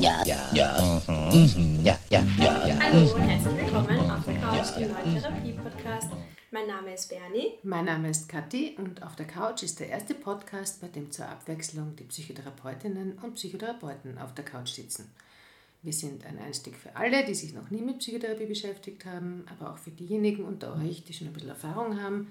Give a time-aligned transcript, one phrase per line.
[0.00, 1.80] ja, ja, ja, mhm.
[1.84, 2.78] ja, ja, ja, ja.
[2.80, 6.08] Hallo und herzlich willkommen auf der Couch, dem neuen Therapie-Podcast.
[6.50, 7.58] Mein Name ist Bernie.
[7.62, 11.28] Mein Name ist Kathi und auf der Couch ist der erste Podcast, bei dem zur
[11.28, 15.12] Abwechslung die Psychotherapeutinnen und Psychotherapeuten auf der Couch sitzen.
[15.82, 19.70] Wir sind ein Einstieg für alle, die sich noch nie mit Psychotherapie beschäftigt haben, aber
[19.72, 22.28] auch für diejenigen unter euch, die schon ein bisschen Erfahrung haben.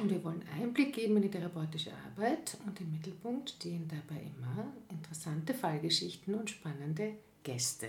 [0.00, 4.66] Und wir wollen Einblick geben in die therapeutische Arbeit und im Mittelpunkt stehen dabei immer
[4.90, 7.88] interessante Fallgeschichten und spannende Gäste.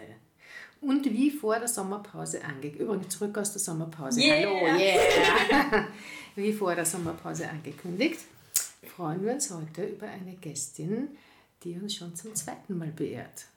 [0.79, 4.35] Und wie vor der Sommerpause angekündigt, übrigens zurück aus der Sommerpause, Yeah.
[4.38, 5.88] hallo, yeah!
[6.35, 8.21] wie vor der Sommerpause angekündigt,
[8.95, 11.09] freuen wir uns heute über eine Gästin,
[11.63, 13.48] die uns schon zum zweiten Mal beehrt.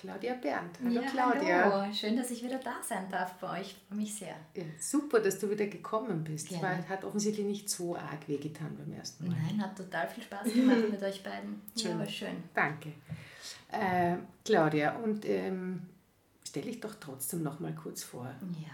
[0.00, 0.78] Claudia Berndt.
[0.82, 1.70] Hallo ja, Claudia.
[1.70, 3.76] Hallo, schön, dass ich wieder da sein darf bei euch.
[3.86, 4.34] Freue mich sehr.
[4.54, 6.48] Ja, super, dass du wieder gekommen bist.
[6.48, 6.62] Gerne.
[6.62, 9.36] Weil hat offensichtlich nicht so arg wehgetan beim ersten Mal.
[9.36, 11.60] Nein, hat total viel Spaß gemacht mit euch beiden.
[11.78, 11.90] Schön.
[11.90, 12.42] Ja, war schön.
[12.54, 12.92] Danke.
[13.70, 15.82] Äh, Claudia, und ähm,
[16.48, 18.24] stell dich doch trotzdem noch mal kurz vor.
[18.58, 18.72] Ja,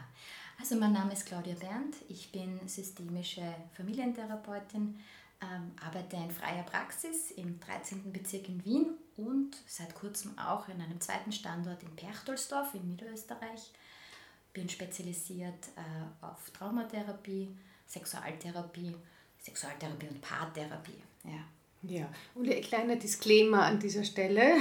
[0.61, 1.97] also mein Name ist Claudia Berndt.
[2.09, 3.43] Ich bin systemische
[3.77, 5.01] Familientherapeutin,
[5.43, 8.13] ähm, arbeite in freier Praxis im 13.
[8.13, 13.73] Bezirk in Wien und seit kurzem auch in einem zweiten Standort in Perchtoldsdorf in Niederösterreich.
[14.53, 17.55] Bin spezialisiert äh, auf Traumatherapie,
[17.87, 18.95] Sexualtherapie,
[19.39, 21.03] Sexualtherapie und Paartherapie.
[21.25, 21.45] Ja.
[21.83, 24.57] Ja, und ein kleiner Disclaimer an dieser Stelle.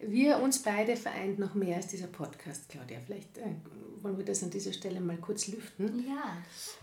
[0.00, 2.98] Wir uns beide vereint noch mehr als dieser Podcast, Claudia.
[3.04, 3.54] Vielleicht äh,
[4.02, 6.04] wollen wir das an dieser Stelle mal kurz lüften.
[6.06, 6.36] Ja,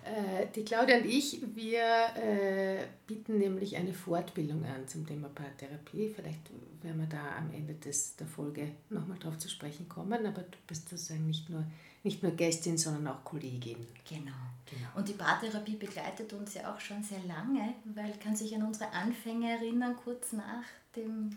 [0.04, 1.84] Äh, die Claudia und ich, wir
[2.16, 6.10] äh, bieten nämlich eine Fortbildung an zum Thema Paartherapie.
[6.10, 6.50] Vielleicht
[6.82, 10.58] werden wir da am Ende des, der Folge nochmal drauf zu sprechen kommen, aber du
[10.66, 11.64] bist sozusagen nicht nur,
[12.04, 13.86] nicht nur Gästin, sondern auch Kollegin.
[14.10, 14.32] Genau.
[14.66, 14.88] Genau.
[14.96, 18.90] Und die Paartherapie begleitet uns ja auch schon sehr lange, weil kann sich an unsere
[18.92, 20.64] Anfänge erinnern, kurz nach
[20.96, 21.36] dem,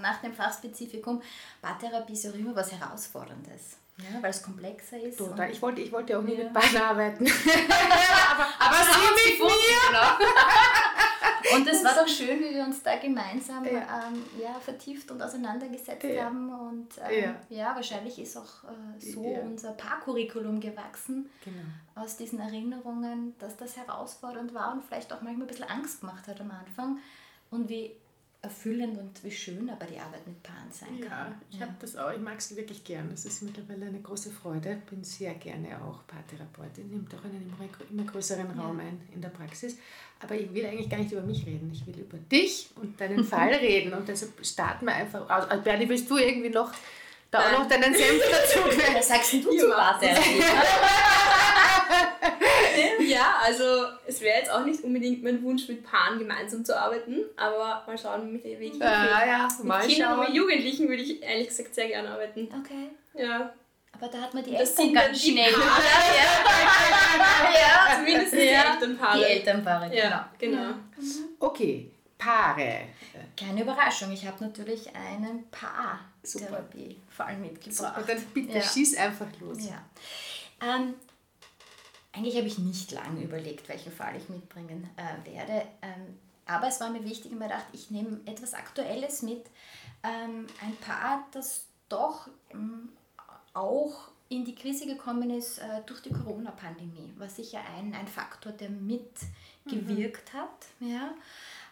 [0.00, 1.22] nach dem Fachspezifikum.
[1.62, 5.18] Paartherapie ist ja auch immer was Herausforderndes, ja, weil es komplexer ist.
[5.18, 5.50] Total.
[5.50, 6.44] Ich wollte, ich wollte auch nie Ja.
[6.44, 7.26] mit Paaren arbeiten.
[7.26, 9.48] aber, aber sie mit mir!
[11.54, 14.08] Und es war doch schön, wie wir uns da gemeinsam Ja.
[14.08, 16.24] ähm, ja, vertieft und auseinandergesetzt Ja.
[16.24, 16.52] haben.
[16.52, 17.56] Und ähm, Ja.
[17.56, 17.74] ja.
[17.74, 19.40] wahrscheinlich ist auch äh, so Ja.
[19.40, 21.30] unser Paarcurriculum gewachsen.
[21.44, 21.56] Genau.
[21.94, 26.28] aus diesen Erinnerungen, dass das herausfordernd war und vielleicht auch manchmal ein bisschen Angst gemacht
[26.28, 26.98] hat am Anfang
[27.50, 27.90] und wie
[28.40, 31.34] erfüllend und wie schön aber die Arbeit mit Paaren sein Ja, kann.
[31.50, 33.08] ich habe das auch, ich mag es wirklich gern.
[33.10, 34.80] Das ist mittlerweile eine große Freude.
[34.88, 39.30] Bin sehr gerne auch Paartherapeutin, nimmt auch einen immer, immer größeren Raum ein in der
[39.30, 39.76] Praxis.
[40.20, 41.70] Aber ich will eigentlich gar nicht über mich reden.
[41.72, 43.92] Ich will über dich und deinen Fall reden.
[43.92, 45.50] Und deshalb starten wir einfach aus.
[45.50, 46.72] Also Bernie, willst du irgendwie noch
[47.32, 48.58] da auch noch deinen Senf dazu?
[48.94, 50.42] Was sagst du zu Paartherapie?
[53.00, 53.64] Ja, also
[54.06, 57.96] es wäre jetzt auch nicht unbedingt mein Wunsch, mit Paaren gemeinsam zu arbeiten, aber mal
[57.98, 60.36] schauen, mit dem Weg ich Ah, ja, Mit mal Kindern und mit schauen.
[60.36, 62.48] Jugendlichen würde ich ehrlich gesagt sehr gerne arbeiten.
[62.60, 62.90] Okay.
[63.14, 63.52] Ja,
[63.92, 65.52] Aber da hat man die Das Eltern sind ganz dann die schnell.
[65.52, 65.82] Paare,
[67.60, 69.18] ja, zumindest die Ja, Elternpaare.
[69.18, 70.74] Die Elternpaare, Ja, genau.
[71.40, 72.80] Okay, Paare.
[73.36, 75.44] Keine Überraschung, ich habe natürlich einen
[76.22, 76.46] Super.
[76.46, 77.94] Paartherapie-Fall mitgebracht.
[77.96, 78.62] Super, dann bitte Ja.
[78.62, 79.58] schieß einfach los.
[79.68, 79.82] Ja.
[80.60, 80.94] Ähm,
[82.18, 85.62] eigentlich habe ich nicht lange überlegt, welchen Fall ich mitbringen äh, werde.
[85.82, 89.46] Ähm, aber es war mir wichtig, ich habe mir gedacht, ich nehme etwas Aktuelles mit.
[90.02, 92.88] Ähm, ein Paar, das doch ähm,
[93.54, 98.52] auch in die Krise gekommen ist äh, durch die Corona-Pandemie, war sicher ein, ein Faktor,
[98.52, 100.66] der mitgewirkt hat.
[100.80, 101.14] Ja.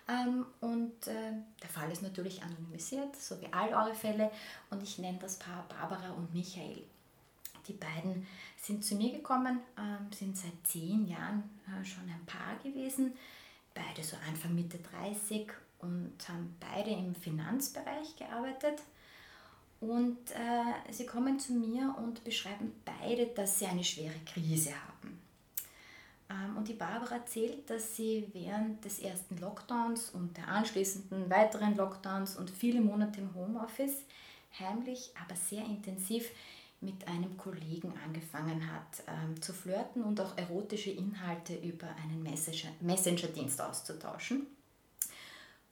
[0.09, 4.31] Ähm, und äh, der Fall ist natürlich anonymisiert, so wie all eure Fälle.
[4.71, 6.85] Und ich nenne das Paar Barbara und Michael.
[7.69, 12.57] Die beiden sind zu mir gekommen, ähm, sind seit zehn Jahren äh, schon ein Paar
[12.63, 13.13] gewesen,
[13.75, 18.83] beide so Anfang Mitte 30 und haben beide im Finanzbereich gearbeitet.
[19.81, 25.21] Und äh, sie kommen zu mir und beschreiben beide, dass sie eine schwere Krise haben.
[26.31, 31.77] Ähm, und die Barbara erzählt, dass sie während des ersten Lockdowns und der anschließenden weiteren
[31.77, 34.05] Lockdowns und viele Monate im Homeoffice
[34.59, 36.31] heimlich, aber sehr intensiv
[36.81, 42.73] mit einem Kollegen angefangen hat ähm, zu flirten und auch erotische Inhalte über einen Messenger-
[42.81, 44.47] Messenger-Dienst auszutauschen.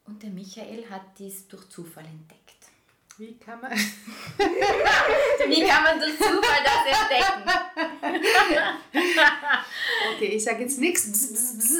[0.06, 2.40] Und der Michael hat dies durch Zufall entdeckt.
[3.16, 3.70] Wie kann man.
[3.78, 7.50] Wie kann man durch Zufall das entdecken?
[10.14, 11.28] Okay, ich sage jetzt nichts.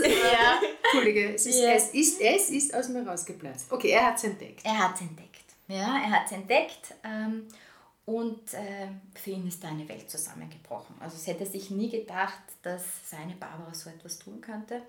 [0.03, 0.61] Ja.
[0.83, 1.73] Entschuldige, es ist, Ja.
[1.73, 3.71] es ist, es ist aus mir rausgeplatzt.
[3.71, 4.61] Okay, er hat es entdeckt.
[4.65, 5.45] Er hat es entdeckt.
[5.69, 7.47] Ja, er hat es entdeckt ähm,
[8.07, 10.95] und äh, für ihn ist da eine Welt zusammengebrochen.
[11.01, 14.83] Also es hätte sich nie gedacht, dass seine Barbara so etwas tun könnte.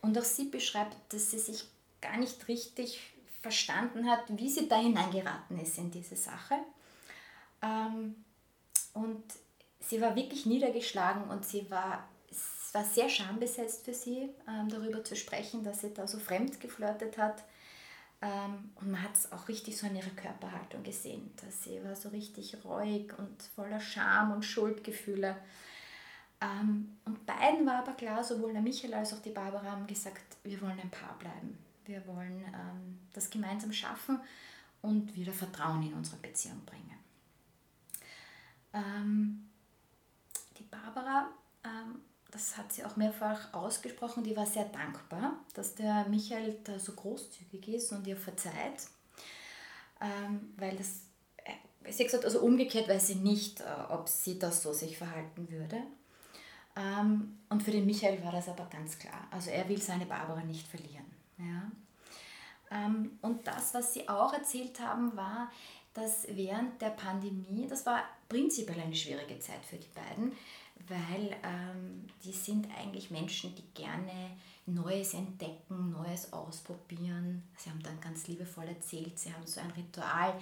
[0.00, 1.64] Und auch sie beschreibt, dass sie sich
[2.00, 3.00] gar nicht richtig
[3.42, 6.54] verstanden hat, wie sie da hineingeraten ist in diese Sache.
[7.62, 8.16] Ähm,
[8.94, 9.22] und
[9.80, 15.04] sie war wirklich niedergeschlagen und sie war, es war sehr schambesetzt für sie, ähm, darüber
[15.04, 17.42] zu sprechen, dass sie da so fremd geflirtet hat.
[18.22, 21.96] Ähm, und man hat es auch richtig so in ihrer Körperhaltung gesehen, dass sie war
[21.96, 25.36] so richtig reuig und voller Scham und Schuldgefühle.
[26.40, 30.36] Ähm, und beiden war aber klar, sowohl der Michael als auch die Barbara haben gesagt,
[30.44, 31.58] wir wollen ein Paar bleiben.
[31.84, 34.20] Wir wollen ähm, das gemeinsam schaffen
[34.82, 36.82] und wieder Vertrauen in unsere Beziehung bringen.
[40.58, 41.28] Die Barbara,
[42.32, 46.92] das hat sie auch mehrfach ausgesprochen, die war sehr dankbar, dass der Michael da so
[46.92, 48.88] großzügig ist und ihr verzeiht,
[50.00, 51.02] ähm, weil das,
[51.44, 54.96] äh, sie hat gesagt, also umgekehrt weiß sie nicht, äh, ob sie das so sich
[54.96, 55.76] verhalten würde.
[56.74, 59.28] Ähm, und für den Michael war das aber ganz klar.
[59.30, 61.04] Also er will seine Barbara nicht verlieren.
[61.36, 61.70] Ja.
[62.70, 65.52] Ähm, und das, was sie auch erzählt haben, war,
[65.92, 70.32] dass während der Pandemie, das war prinzipiell eine schwierige Zeit für die beiden,
[70.88, 77.42] weil ähm, die sind eigentlich Menschen, die gerne Neues entdecken, Neues ausprobieren.
[77.56, 80.34] Sie haben dann ganz liebevoll erzählt, sie haben so ein Ritual.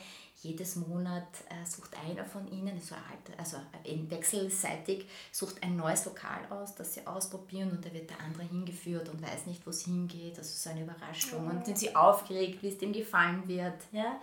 [0.42, 6.40] Jedes Monat äh, sucht einer von ihnen, so alt, also wechselseitig, sucht ein neues Lokal
[6.50, 9.84] aus, das sie ausprobieren und da wird der andere hingeführt und weiß nicht, wo es
[9.84, 10.38] hingeht.
[10.38, 11.46] Also so eine Überraschung.
[11.46, 13.80] Und sind sie aufgeregt, wie es dem gefallen wird.
[13.92, 14.20] Ja?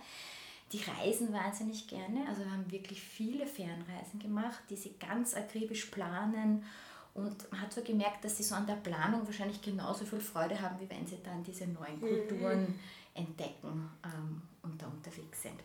[0.72, 5.86] Die reisen wahnsinnig gerne, also wir haben wirklich viele Fernreisen gemacht, die sie ganz akribisch
[5.86, 6.62] planen
[7.18, 10.60] und man hat so gemerkt, dass sie so an der Planung wahrscheinlich genauso viel Freude
[10.60, 12.00] haben, wie wenn sie dann diese neuen mhm.
[12.00, 12.78] Kulturen mhm.
[13.14, 15.58] entdecken ähm, und da unterwegs sind.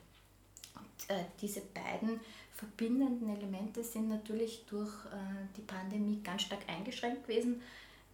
[0.76, 2.20] Und äh, diese beiden
[2.54, 7.62] verbindenden Elemente sind natürlich durch äh, die Pandemie ganz stark eingeschränkt gewesen,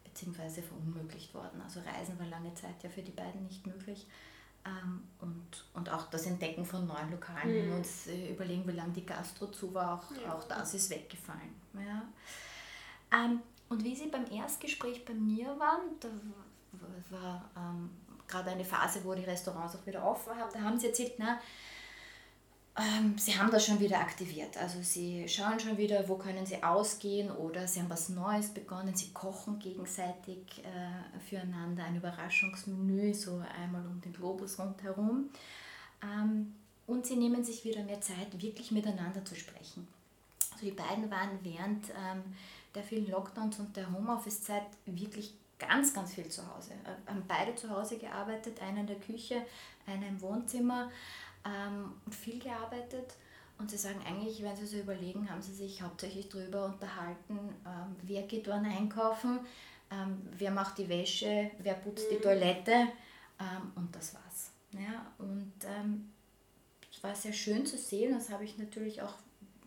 [0.04, 1.62] beziehungsweise verunmöglicht worden.
[1.64, 4.06] Also Reisen war lange Zeit ja für die beiden nicht möglich.
[4.66, 7.76] Ähm, und, und auch das Entdecken von neuen Lokalen mhm.
[7.76, 10.34] und äh, überlegen, wie lange die Gastro zu war, auch, ja.
[10.34, 11.56] auch das ist weggefallen.
[11.74, 12.04] Ja.
[13.12, 16.10] Ähm, und wie sie beim Erstgespräch bei mir waren, da
[17.10, 17.90] war ähm,
[18.28, 21.40] gerade eine Phase, wo die Restaurants auch wieder offen haben, da haben sie erzählt, na,
[22.80, 24.58] ähm, sie haben das schon wieder aktiviert.
[24.58, 28.96] Also sie schauen schon wieder, wo können sie ausgehen oder sie haben was Neues begonnen.
[28.96, 35.30] Sie kochen gegenseitig äh, füreinander ein Überraschungsmenü, so einmal um den Globus rundherum.
[36.02, 36.56] Ähm,
[36.88, 39.88] und sie nehmen sich wieder mehr Zeit, wirklich miteinander zu sprechen.
[40.54, 42.24] Also die beiden waren während ähm,
[42.74, 46.72] der vielen Lockdowns und der Homeoffice-Zeit wirklich ganz, ganz viel zu Hause.
[46.86, 49.46] Äh, haben beide zu Hause gearbeitet, einer in der Küche,
[49.86, 50.90] einer im Wohnzimmer
[51.46, 53.16] ähm, und viel gearbeitet.
[53.58, 57.96] Und sie sagen eigentlich, wenn sie so überlegen, haben sie sich hauptsächlich darüber unterhalten, ähm,
[58.04, 59.40] wer geht wann einkaufen,
[59.92, 62.22] ähm, wer macht die Wäsche, wer putzt die mhm.
[62.22, 62.88] Toilette
[63.40, 64.52] ähm, und das war's.
[64.72, 66.10] Ja, und ähm,
[66.92, 69.16] es war sehr schön zu sehen, das habe ich natürlich auch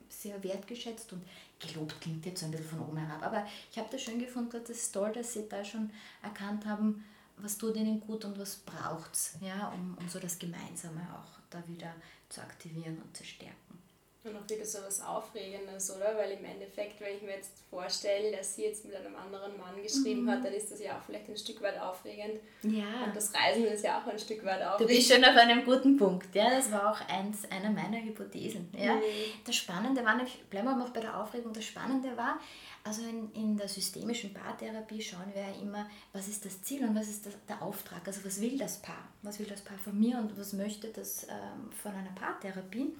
[0.08, 1.22] sehr wertgeschätzt und
[1.58, 4.50] gelobt klingt jetzt so ein bisschen von oben herab, aber ich habe das schön gefunden,
[4.52, 5.90] das ist toll, dass sie da schon
[6.22, 7.04] erkannt haben,
[7.36, 11.41] was tut ihnen gut und was braucht es, ja, um, um so das Gemeinsame auch
[11.52, 11.94] da wieder
[12.28, 13.82] zu aktivieren und zu stärken.
[14.24, 16.16] Und auch wieder so was Aufregendes, oder?
[16.16, 19.82] Weil im Endeffekt, wenn ich mir jetzt vorstelle, dass sie jetzt mit einem anderen Mann
[19.82, 20.30] geschrieben mhm.
[20.30, 22.38] hat, dann ist das ja auch vielleicht ein Stück weit aufregend.
[22.62, 23.04] Ja.
[23.04, 24.90] Und das Reisen ist ja auch ein Stück weit aufregend.
[24.90, 26.32] Du bist schon auf einem guten Punkt.
[26.36, 28.72] Ja, das war auch eins, einer meiner Hypothesen.
[28.78, 28.94] Ja.
[28.94, 29.02] Mhm.
[29.44, 30.16] Das Spannende war
[30.50, 32.38] bleiben wir noch bei der Aufregung, das Spannende war,
[32.84, 36.96] also in, in der systemischen Paartherapie schauen wir ja immer, was ist das Ziel und
[36.96, 38.06] was ist das, der Auftrag.
[38.06, 39.08] Also was will das Paar?
[39.22, 42.94] Was will das Paar von mir und was möchte das ähm, von einer Paartherapie?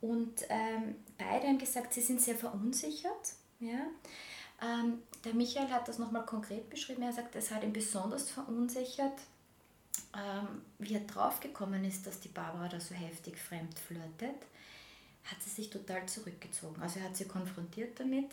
[0.00, 3.34] Und ähm, beide haben gesagt, sie sind sehr verunsichert.
[3.60, 3.86] Ja?
[4.62, 7.02] Ähm, der Michael hat das nochmal konkret beschrieben.
[7.02, 9.20] Er sagt, es hat ihn besonders verunsichert,
[10.16, 14.42] ähm, wie er draufgekommen ist, dass die Barbara da so heftig fremd flirtet,
[15.24, 16.80] hat sie sich total zurückgezogen.
[16.80, 18.30] Also er hat sie konfrontiert damit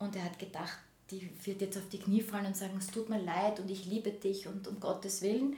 [0.00, 0.78] und er hat gedacht,
[1.10, 3.86] die wird jetzt auf die Knie fallen und sagen, es tut mir leid und ich
[3.86, 5.56] liebe dich und um Gottes Willen.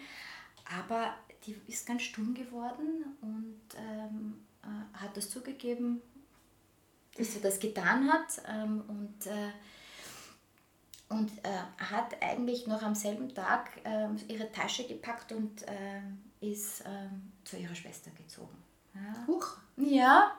[0.78, 1.14] Aber
[1.46, 6.02] die ist ganz stumm geworden und ähm, äh, hat das zugegeben,
[7.16, 9.52] dass sie das getan hat ähm, und, äh,
[11.08, 16.82] und äh, hat eigentlich noch am selben Tag ähm, ihre Tasche gepackt und ähm, ist
[16.86, 18.56] ähm, zu ihrer Schwester gezogen.
[18.94, 19.26] Ja.
[19.26, 19.56] Huch.
[19.76, 20.32] Ja,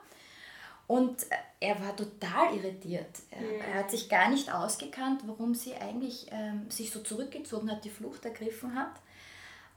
[0.86, 1.26] und
[1.60, 3.22] er war total irritiert.
[3.30, 3.60] Er, mhm.
[3.60, 7.90] er, hat sich gar nicht ausgekannt, warum sie eigentlich ähm, sich so zurückgezogen hat, die
[7.90, 8.92] Flucht ergriffen hat.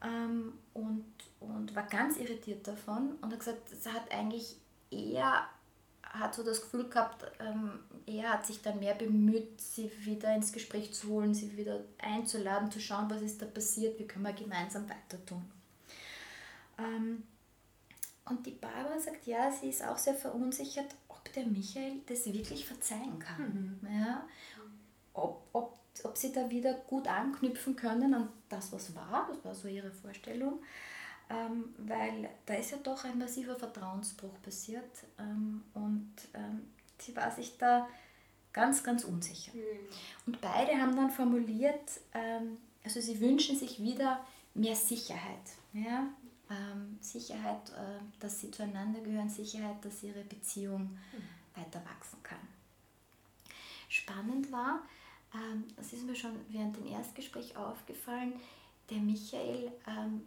[0.04, 1.06] Ähm, und,
[1.40, 4.58] und war ganz irritiert davon und hat gesagt, es hat eigentlich
[4.92, 5.48] eher
[6.04, 10.52] hat so das Gefühl gehabt, ähm, er hat sich dann mehr bemüht, sie wieder ins
[10.52, 14.34] Gespräch zu holen, sie wieder einzuladen, zu schauen, was ist da passiert, wie können wir
[14.34, 15.44] gemeinsam weiter tun.
[18.30, 22.66] Und die Barbara sagt, ja, sie ist auch sehr verunsichert, ob der Michael das wirklich
[22.66, 23.80] verzeihen kann.
[23.82, 24.00] Mhm.
[24.00, 24.28] Ja?
[25.14, 29.56] Ob, ob, ob sie da wieder gut anknüpfen können an das, was war, das war
[29.56, 30.60] so ihre Vorstellung.
[31.30, 36.68] Ähm, weil da ist ja doch ein massiver Vertrauensbruch passiert ähm, und ähm,
[36.98, 37.90] sie war sich da
[38.54, 39.52] ganz, ganz unsicher.
[39.54, 39.88] Mhm.
[40.26, 45.44] Und beide haben dann formuliert, ähm, also sie wünschen sich wieder mehr Sicherheit.
[45.74, 46.08] Ja?
[46.50, 51.60] Ähm, Sicherheit, äh, dass sie zueinander gehören, Sicherheit, dass ihre Beziehung mhm.
[51.60, 52.40] weiter wachsen kann.
[53.90, 54.82] Spannend war,
[55.34, 58.34] ähm, das ist mir schon während dem Erstgespräch aufgefallen,
[58.90, 60.22] der Michael, ähm,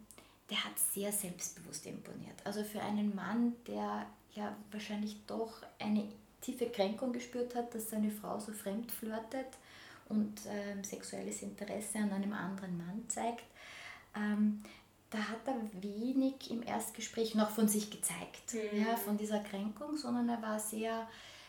[0.51, 2.45] der hat sehr selbstbewusst imponiert.
[2.45, 6.07] Also für einen Mann, der ja wahrscheinlich doch eine
[6.41, 9.47] tiefe Kränkung gespürt hat, dass seine Frau so fremd flirtet
[10.09, 13.45] und ähm, sexuelles Interesse an einem anderen Mann zeigt,
[14.15, 14.63] ähm,
[15.11, 18.87] da hat er wenig im Erstgespräch noch von sich gezeigt, mhm.
[18.87, 21.09] ja, von dieser Kränkung, sondern er war sehr,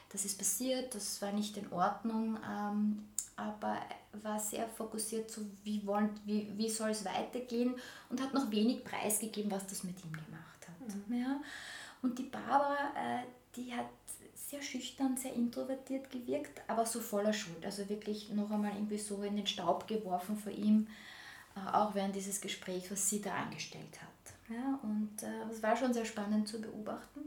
[0.09, 3.77] das ist passiert, das war nicht in Ordnung, ähm, aber
[4.13, 7.75] war sehr fokussiert, so wie, wollen, wie, wie soll es weitergehen
[8.09, 11.07] und hat noch wenig preisgegeben, was das mit ihm gemacht hat.
[11.07, 11.15] Mhm.
[11.15, 11.39] Ja.
[12.01, 13.23] Und die Barbara, äh,
[13.55, 13.85] die hat
[14.33, 17.63] sehr schüchtern, sehr introvertiert gewirkt, aber so voller Schuld.
[17.63, 20.87] Also wirklich noch einmal irgendwie so in den Staub geworfen vor ihm
[21.73, 24.09] auch während dieses Gesprächs, was sie da angestellt hat.
[24.49, 27.21] Ja, und äh, es war schon sehr spannend zu beobachten.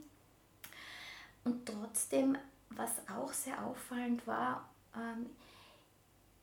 [1.45, 2.37] Und trotzdem,
[2.71, 5.27] was auch sehr auffallend war, ähm,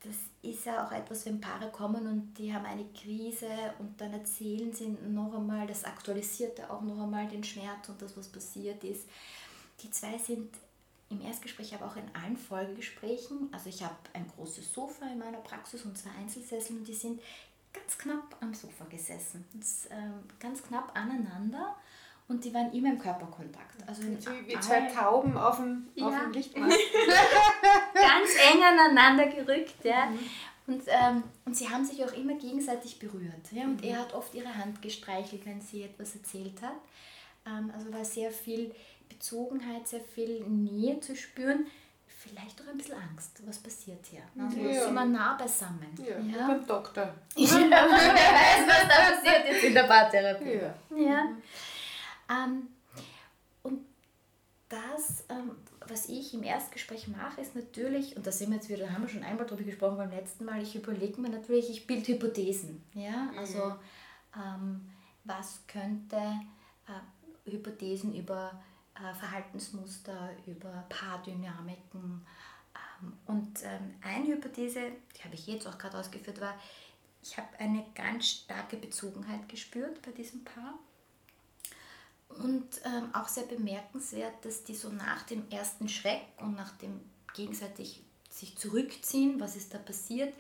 [0.04, 3.48] das ist ja auch etwas, wenn Paare kommen und die haben eine Krise
[3.78, 8.18] und dann erzählen sie noch einmal, das aktualisiert auch noch einmal den Schmerz und das,
[8.18, 9.08] was passiert ist.
[9.84, 10.50] Die zwei sind
[11.10, 13.50] im Erstgespräch, aber auch in allen Folgegesprächen.
[13.52, 17.22] Also ich habe ein großes Sofa in meiner Praxis und zwei Einzelsessel und die sind
[17.74, 19.46] ganz knapp am Sofa gesessen.
[19.54, 21.76] Das, ähm, ganz knapp aneinander
[22.28, 23.88] und die waren immer im Körperkontakt.
[23.88, 26.08] Also wie, wie zwei Tauben auf dem, ja.
[26.08, 26.78] auf dem Lichtmast.
[27.94, 29.84] ganz eng aneinander gerückt.
[29.84, 30.06] Ja.
[30.06, 30.20] Mhm.
[30.68, 33.52] Und, ähm, und sie haben sich auch immer gegenseitig berührt.
[33.52, 33.64] Ja?
[33.64, 33.90] Und mhm.
[33.90, 36.78] er hat oft ihre Hand gestreichelt, wenn sie etwas erzählt hat.
[37.46, 38.74] Ähm, also war sehr viel
[39.10, 41.66] Bezogenheit, sehr viel Nähe zu spüren
[42.22, 44.22] vielleicht auch ein bisschen Angst, was passiert hier.
[44.38, 44.86] Also ja.
[44.86, 45.90] sind wir nah beisammen.
[45.98, 46.48] Ja, ja.
[46.48, 47.14] beim Doktor.
[47.36, 50.54] Ja, wer weiß, was da passiert jetzt in der Paartherapie.
[50.54, 50.76] Ja.
[50.96, 51.30] ja.
[52.30, 52.68] Ähm,
[53.64, 53.86] und
[54.70, 55.52] das, ähm,
[55.88, 59.02] was ich im Erstgespräch mache, ist natürlich, und da sind wir jetzt wieder, da haben
[59.02, 62.84] wir schon einmal drüber gesprochen beim letzten Mal, ich überlege mir natürlich, ich bilde Hypothesen.
[62.94, 63.32] Ja?
[63.38, 63.74] Also, mhm.
[64.38, 64.90] ähm,
[65.24, 68.62] was könnte äh, Hypothesen über
[69.14, 72.26] Verhaltensmuster, über Paardynamiken.
[73.02, 76.56] Ähm, und ähm, eine Hypothese, die habe ich jetzt auch gerade ausgeführt, war,
[77.24, 80.80] ich habe eine ganz starke Bezogenheit gespürt bei diesem Paar.
[82.30, 87.02] Und ähm, auch sehr bemerkenswert, dass die so nach dem ersten Schreck und nach dem
[87.34, 90.34] gegenseitig sich zurückziehen, was ist da passiert,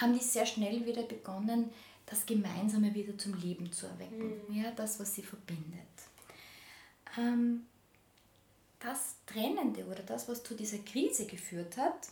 [0.00, 1.70] haben die sehr schnell wieder begonnen,
[2.06, 4.40] das Gemeinsame wieder zum Leben zu erwecken.
[4.48, 4.62] Mhm.
[4.62, 5.88] Ja, das, was sie verbindet.
[7.18, 7.66] Ähm,
[8.82, 12.08] das Trennende oder das, was zu dieser Krise geführt hat,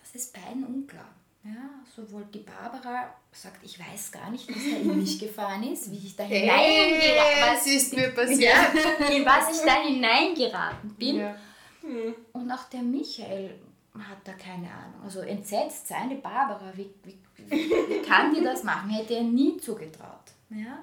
[0.00, 1.08] das ist beiden unklar.
[1.42, 5.90] Ja, sowohl die Barbara sagt, ich weiß gar nicht, was da in mich gefahren ist,
[5.90, 11.16] wie ich da hineingeraten was ist mir passiert, ja, in was ich da hineingeraten bin.
[11.16, 11.34] Ja.
[11.80, 12.14] Hm.
[12.32, 13.58] Und auch der Michael
[13.98, 15.02] hat da keine Ahnung.
[15.02, 17.18] Also entsetzt seine Barbara, wie, wie,
[17.48, 18.90] wie kann die das machen?
[18.90, 20.32] Hätte er nie zugetraut.
[20.50, 20.80] Ja?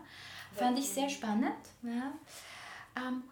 [0.56, 1.54] Fand ich sehr spannend.
[1.84, 2.13] Ja?
[2.96, 3.24] Ähm,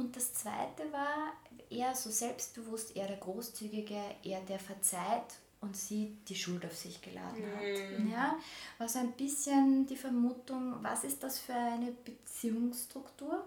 [0.00, 1.34] und das zweite war
[1.68, 7.00] eher so selbstbewusst, eher der Großzügige, eher der verzeiht und sie die Schuld auf sich
[7.02, 7.98] geladen hat.
[7.98, 8.10] Mhm.
[8.10, 8.36] Ja,
[8.78, 13.44] war so ein bisschen die Vermutung, was ist das für eine Beziehungsstruktur?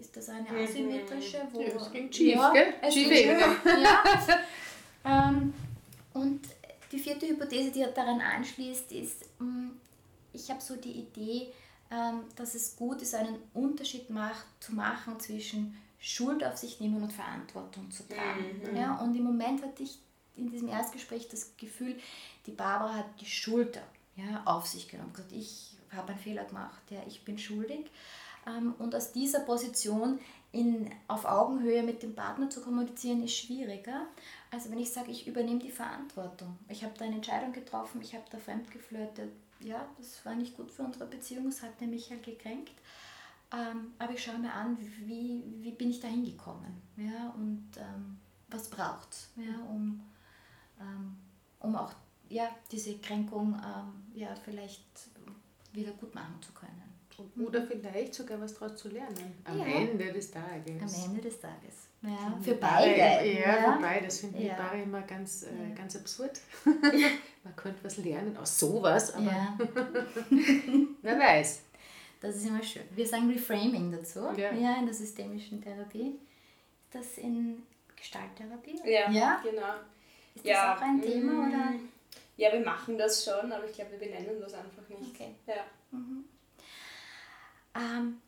[0.00, 0.64] Ist das eine mhm.
[0.64, 1.42] asymmetrische?
[1.52, 2.74] Wo, ja, es ging schief, ja, gell?
[2.80, 3.56] Es schief, ging ja.
[5.04, 5.52] ähm,
[6.14, 6.40] und
[6.92, 9.70] die vierte Hypothese, die daran anschließt, ist, mm,
[10.32, 11.52] ich habe so die Idee,
[11.90, 17.02] ähm, dass es gut ist, einen Unterschied macht, zu machen zwischen Schuld auf sich nehmen
[17.02, 18.60] und Verantwortung zu tragen.
[18.62, 18.76] Mhm.
[18.76, 19.98] Ja, und im Moment hatte ich
[20.36, 21.96] in diesem Erstgespräch das Gefühl,
[22.46, 23.82] die Barbara hat die Schulter
[24.16, 25.12] ja, auf sich genommen.
[25.12, 27.90] Gesagt, ich habe einen Fehler gemacht, ja, ich bin schuldig.
[28.46, 30.20] Ähm, und aus dieser Position
[30.52, 34.06] in, auf Augenhöhe mit dem Partner zu kommunizieren, ist schwieriger.
[34.50, 36.56] Also wenn ich sage, ich übernehme die Verantwortung.
[36.68, 39.32] Ich habe da eine Entscheidung getroffen, ich habe da fremdgeflirtet.
[39.60, 42.72] Ja, das war nicht gut für unsere Beziehung, das hat der Michael gekränkt.
[43.52, 48.18] Ähm, aber ich schaue mir an, wie, wie bin ich da hingekommen ja, und ähm,
[48.48, 50.00] was braucht es, ja, um,
[50.80, 51.16] ähm,
[51.60, 51.92] um auch
[52.28, 54.84] ja, diese Kränkung ähm, ja, vielleicht
[55.72, 56.82] wieder gut machen zu können.
[57.38, 59.38] Oder vielleicht sogar was daraus zu lernen.
[59.44, 59.64] Am ja.
[59.64, 60.82] Ende des Tages.
[60.82, 61.88] Am Ende des Tages.
[62.02, 62.98] Ja, für beide.
[62.98, 64.04] Ja, ja, für beide.
[64.04, 64.54] Das finde ich ja.
[64.54, 66.38] Paare immer ganz, äh, ganz absurd.
[67.44, 69.56] Man könnte was lernen aus sowas, aber
[71.02, 71.62] wer weiß.
[72.20, 72.82] Das ist immer schön.
[72.92, 74.52] Wir sagen Reframing dazu, ja.
[74.52, 76.18] ja, in der systemischen Therapie.
[76.84, 77.62] Ist das in
[77.94, 78.80] Gestalttherapie?
[78.84, 79.40] Ja, ja?
[79.42, 79.74] genau.
[80.34, 80.74] Ist ja.
[80.74, 81.32] das auch ein Thema?
[81.32, 81.48] Mm.
[81.48, 81.72] Oder?
[82.36, 85.14] Ja, wir machen das schon, aber ich glaube, wir benennen das einfach nicht.
[85.14, 85.34] Okay.
[85.46, 85.64] Ja.
[85.90, 86.24] Mhm.
[87.74, 88.20] Ähm,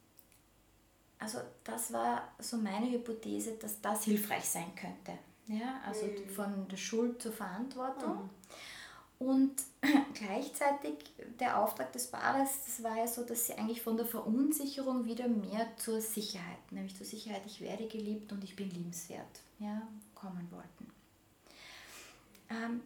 [1.19, 5.19] also das war so meine Hypothese, dass das hilfreich sein könnte.
[5.47, 6.29] Ja, also mhm.
[6.29, 8.25] von der Schuld zur Verantwortung.
[8.25, 8.31] Mhm.
[9.19, 9.63] Und
[10.15, 10.95] gleichzeitig
[11.41, 15.27] der Auftrag des Paares, das war ja so, dass sie eigentlich von der Verunsicherung wieder
[15.27, 19.83] mehr zur Sicherheit, nämlich zur Sicherheit, ich werde geliebt und ich bin liebenswert, ja,
[20.15, 20.93] kommen wollten.
[22.51, 22.81] Ähm,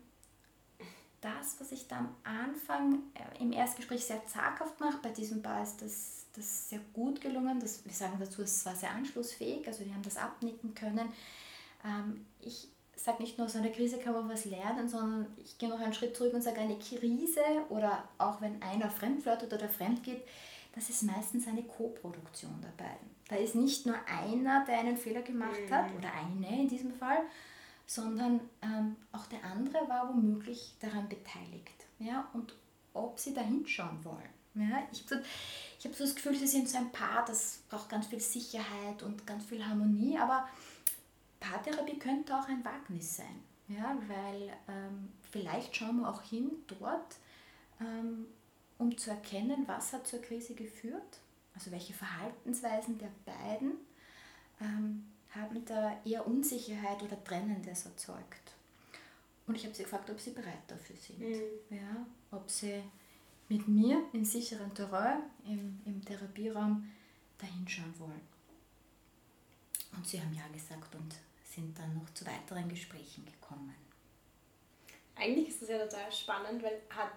[1.20, 5.62] das, was ich da am Anfang äh, im Erstgespräch sehr zaghaft mache, bei diesem Paar
[5.62, 7.60] ist das, das sehr gut gelungen.
[7.60, 11.12] Das, wir sagen dazu, es war sehr anschlussfähig, also die haben das abnicken können.
[11.84, 12.71] Ähm, ich
[13.02, 15.92] sage nicht nur, aus einer Krise kann man was lernen, sondern ich gehe noch einen
[15.92, 20.22] Schritt zurück und sage, eine Krise oder auch wenn einer fremdflirtet oder fremd geht,
[20.74, 23.10] das ist meistens eine Co-Produktion der beiden.
[23.28, 25.96] Da ist nicht nur einer, der einen Fehler gemacht hat, mhm.
[25.98, 27.18] oder eine in diesem Fall,
[27.86, 31.86] sondern ähm, auch der andere war womöglich daran beteiligt.
[31.98, 32.28] Ja?
[32.32, 32.54] Und
[32.94, 34.30] ob sie da hinschauen wollen.
[34.54, 34.86] Ja?
[34.92, 35.04] Ich,
[35.78, 39.02] ich habe so das Gefühl, sie sind so ein Paar, das braucht ganz viel Sicherheit
[39.02, 40.46] und ganz viel Harmonie, aber
[41.42, 47.16] Paartherapie könnte auch ein Wagnis sein, ja, weil ähm, vielleicht schauen wir auch hin dort,
[47.80, 48.26] ähm,
[48.78, 51.20] um zu erkennen, was hat zur Krise geführt,
[51.54, 53.72] also welche Verhaltensweisen der beiden
[54.60, 58.52] ähm, haben da eher Unsicherheit oder Trennendes erzeugt.
[59.46, 61.76] Und ich habe sie gefragt, ob sie bereit dafür sind, mhm.
[61.76, 62.82] ja, ob sie
[63.48, 66.88] mit mir in sicheren Terrain im, im Therapieraum
[67.38, 68.20] dahinschauen wollen.
[69.96, 71.16] Und sie haben ja gesagt und
[71.54, 73.74] sind dann noch zu weiteren Gesprächen gekommen.
[75.14, 77.10] Eigentlich ist das ja total spannend, weil hat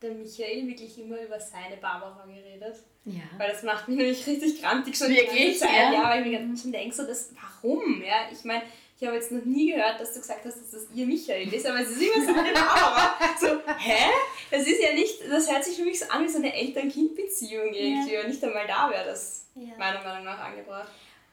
[0.00, 2.76] der Michael wirklich immer über seine Barbara geredet.
[3.04, 3.22] Ja.
[3.36, 5.60] Weil das macht mich nämlich richtig grantig schon wirklich.
[5.60, 5.92] Ja.
[5.92, 8.02] ja, weil ich mir schon denke, so, das, warum?
[8.02, 8.62] Ja, ich meine,
[8.98, 11.66] ich habe jetzt noch nie gehört, dass du gesagt hast, dass das ihr Michael ist,
[11.66, 13.18] aber es ist immer seine Barbara.
[13.38, 13.46] so,
[13.78, 14.10] hä?
[14.50, 17.72] Das ist ja nicht, das hört sich für mich so an wie so eine Eltern-Kind-Beziehung
[17.72, 18.20] irgendwie ja.
[18.20, 19.76] und nicht einmal da wäre das ja.
[19.76, 20.90] meiner Meinung nach angebracht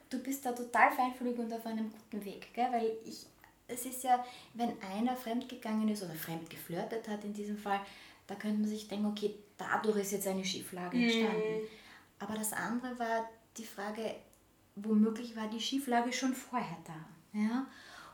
[0.10, 2.67] du bist da total feinfühlig und auf einem guten Weg, gell?
[2.72, 3.26] weil ich,
[3.67, 7.80] es ist ja, wenn einer fremdgegangen ist oder fremd geflirtet hat in diesem Fall,
[8.28, 11.04] da könnte man sich denken, okay, dadurch ist jetzt eine Schieflage mhm.
[11.04, 11.62] entstanden.
[11.62, 11.67] Mhm.
[12.19, 14.15] Aber das andere war die Frage,
[14.76, 17.39] womöglich war die Schieflage schon vorher da.
[17.39, 17.67] Ja?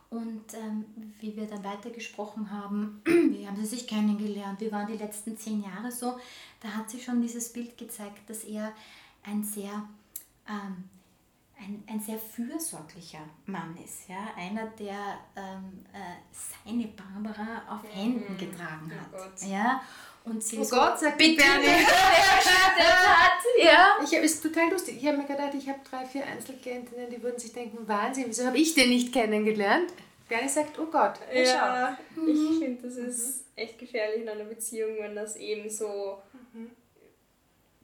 [0.10, 0.86] Und ähm,
[1.20, 5.64] wie wir dann weitergesprochen haben, wie haben sie sich kennengelernt, wie waren die letzten zehn
[5.64, 6.18] Jahre so,
[6.62, 8.74] da hat sich schon dieses Bild gezeigt, dass er
[9.24, 9.88] ein sehr
[10.48, 10.90] ähm,
[11.58, 14.10] ein, ein sehr fürsorglicher Mann ist.
[14.10, 14.34] Ja?
[14.38, 17.90] Einer, der ähm, äh, seine Barbara auf mhm.
[17.90, 19.10] Händen getragen oh hat.
[19.14, 19.50] Oh Gott.
[19.50, 19.82] Ja?
[20.26, 21.62] Und sie oh so Gott, sagt bitte hat.
[23.64, 23.98] Ja.
[24.04, 24.98] Ich habe es total lustig.
[25.00, 28.46] Ich habe mir gedacht, ich habe drei, vier Einzelklientinnen, die würden sich denken, Wahnsinn, wieso
[28.46, 29.92] habe ich den nicht kennengelernt?
[30.28, 32.28] Bernie sagt, oh Gott, ja, mhm.
[32.28, 33.44] ich finde, das ist mhm.
[33.56, 36.22] echt gefährlich in einer Beziehung, wenn das eben so
[36.54, 36.72] mhm.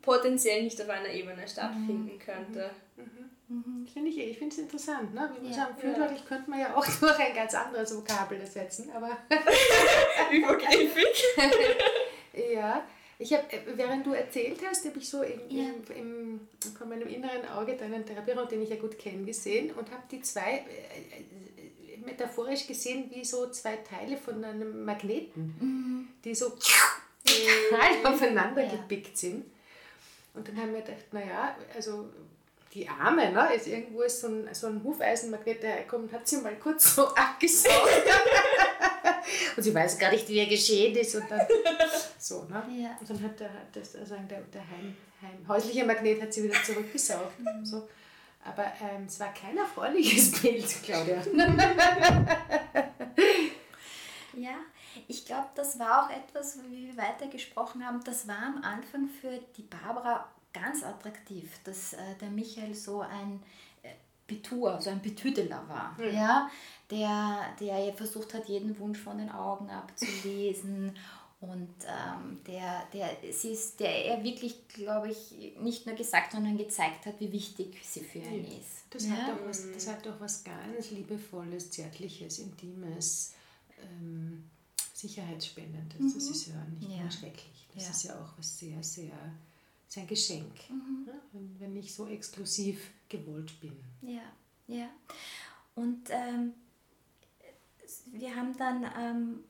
[0.02, 2.72] potenziell nicht auf einer Ebene stattfinden könnte.
[2.98, 3.31] Mhm.
[3.52, 3.86] Mhm.
[3.86, 5.14] Finde ich, ich finde es interessant.
[5.14, 5.30] Ne?
[5.36, 6.26] Wie wir ja, sagen, fürsorglich ja.
[6.26, 9.18] könnte man ja auch durch ein ganz anderes Vokabel ersetzen, aber.
[10.32, 11.24] Übergriffig.
[12.54, 12.84] ja.
[13.20, 15.66] Ich habe, äh, während du erzählt hast, habe ich so im, ja.
[15.66, 19.92] im, im, von meinem inneren Auge deinen Therapieraum, den ich ja gut kenne, gesehen und
[19.92, 26.08] habe die zwei äh, äh, metaphorisch gesehen wie so zwei Teile von einem Magneten, mhm.
[26.24, 28.72] die so total aufeinander ja.
[28.72, 29.46] gepickt sind.
[30.34, 32.10] Und dann haben wir gedacht, naja, also
[32.74, 36.38] die Arme, ne, ist irgendwo ist so ein, so ein Hufeisenmagnet, der kommt, hat sie
[36.38, 37.76] mal kurz so abgesaugt.
[39.58, 41.16] und sie weiß gar nicht, wie er geschehen ist.
[41.16, 41.42] Und dann,
[42.18, 42.64] so, ne?
[42.78, 42.98] Ja.
[43.00, 46.62] Und dann hat, der, das, also der, der Heim, Heim, häusliche Magnet hat sie wieder
[46.64, 47.40] zurückgesaugt.
[47.40, 47.66] Mhm.
[47.66, 47.90] So.
[48.44, 51.22] Aber ähm, es war kein erfreuliches Bild, Claudia.
[54.34, 54.56] ja,
[55.08, 59.40] ich glaube, das war auch etwas, wie wir weitergesprochen haben, das war am Anfang für
[59.56, 63.42] die Barbara ganz attraktiv, dass äh, der Michael so ein
[63.84, 63.90] äh,
[64.28, 66.14] Betuer, so ein Betüdeler war, mhm.
[66.14, 66.50] ja,
[66.90, 70.98] der, der versucht hat, jeden Wunsch von den Augen abzulesen
[71.42, 76.56] und ähm, der, der, sie ist, der er wirklich, glaube ich, nicht nur gesagt, sondern
[76.56, 78.58] gezeigt hat, wie wichtig sie für ihn ja.
[78.60, 78.84] ist.
[78.92, 79.14] Das, ja?
[79.14, 83.34] hat auch was, das hat auch was ganz Liebevolles, Zärtliches, Intimes,
[83.82, 84.52] ähm,
[84.94, 86.00] Sicherheitsspendendes.
[86.00, 86.14] Mhm.
[86.14, 87.02] Das ist ja nicht ja.
[87.02, 87.68] nur schrecklich.
[87.74, 89.12] Das ist ja auch was sehr, sehr
[89.92, 91.06] ist ein Geschenk, mhm.
[91.06, 93.78] ja, wenn, wenn ich so exklusiv gewollt bin.
[94.02, 94.22] Ja,
[94.68, 94.90] ja.
[95.76, 96.54] Und ähm,
[98.14, 99.44] wir haben dann, ähm,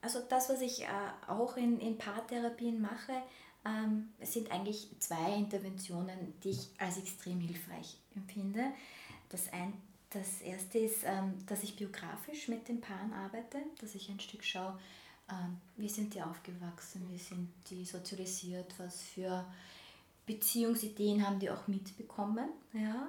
[0.00, 0.88] also das, was ich äh,
[1.28, 3.22] auch in, in Paartherapien mache,
[3.64, 8.72] ähm, sind eigentlich zwei Interventionen, die ich als extrem hilfreich empfinde.
[9.28, 9.74] Das, ein,
[10.10, 14.44] das erste ist, ähm, dass ich biografisch mit den Paaren arbeite, dass ich ein Stück
[14.44, 14.76] schaue,
[15.30, 19.46] ähm, wie sind die aufgewachsen, wie sind die sozialisiert, was für
[20.26, 22.48] Beziehungsideen haben die auch mitbekommen.
[22.72, 23.08] Ja?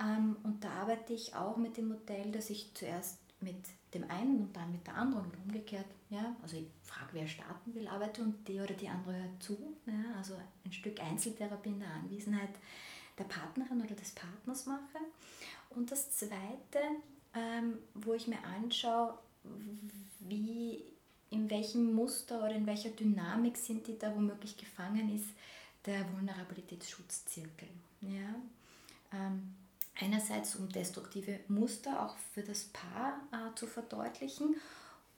[0.00, 3.56] Ähm, und da arbeite ich auch mit dem Modell, dass ich zuerst mit
[3.94, 5.86] dem einen und dann mit der anderen und umgekehrt.
[6.10, 6.36] Ja?
[6.42, 9.56] Also ich frage, wer starten will, arbeite und die oder die andere hört zu.
[9.86, 10.16] Ja?
[10.16, 12.50] Also ein Stück Einzeltherapie in der Anwesenheit
[13.18, 14.98] der Partnerin oder des Partners mache.
[15.70, 16.78] Und das Zweite,
[17.34, 19.18] ähm, wo ich mir anschaue,
[20.20, 20.84] wie,
[21.30, 25.28] in welchem Muster oder in welcher Dynamik sind die da womöglich gefangen ist,
[25.88, 27.68] der Vulnerabilitätsschutzzirkel.
[28.02, 28.34] Ja?
[29.12, 29.54] Ähm,
[29.98, 34.54] einerseits um destruktive Muster auch für das Paar äh, zu verdeutlichen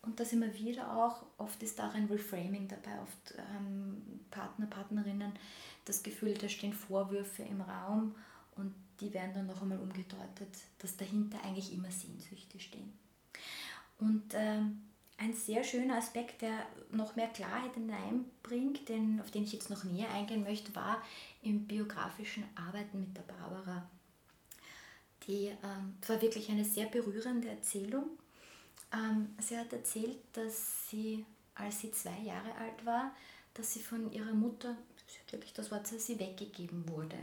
[0.03, 5.33] und das immer wieder auch, oft ist auch ein Reframing dabei, oft ähm, Partner, Partnerinnen
[5.85, 8.15] das Gefühl, da stehen Vorwürfe im Raum
[8.57, 12.93] und die werden dann noch einmal umgedeutet, dass dahinter eigentlich immer Sehnsüchte stehen.
[13.99, 14.83] Und ähm,
[15.21, 19.85] ein sehr schöner Aspekt, der noch mehr Klarheit hineinbringt, den, auf den ich jetzt noch
[19.85, 21.03] näher eingehen möchte, war
[21.43, 23.87] im biografischen Arbeiten mit der Barbara.
[25.27, 28.07] Die, ähm, war wirklich eine sehr berührende Erzählung.
[28.93, 33.15] Ähm, sie hat erzählt, dass sie, als sie zwei Jahre alt war,
[33.53, 34.75] dass sie von ihrer Mutter,
[35.31, 37.19] wirklich das Wort, sie weggegeben wurde.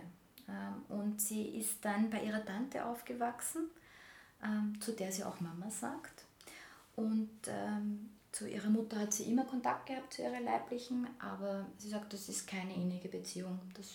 [0.47, 3.71] Ähm, und sie ist dann bei ihrer Tante aufgewachsen,
[4.43, 6.26] ähm, zu der sie auch Mama sagt.
[6.97, 11.89] Und ähm, zu ihrer Mutter hat sie immer Kontakt gehabt, zu ihrer leiblichen, aber sie
[11.89, 13.59] sagt, das ist keine innige Beziehung.
[13.75, 13.87] Das,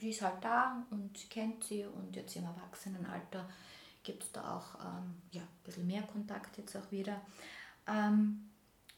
[0.00, 3.46] sie ist halt da und sie kennt sie und jetzt im Erwachsenenalter
[4.02, 7.20] gibt es da auch ähm, ja, ein bisschen mehr Kontakt jetzt auch wieder.
[7.86, 8.48] Ähm,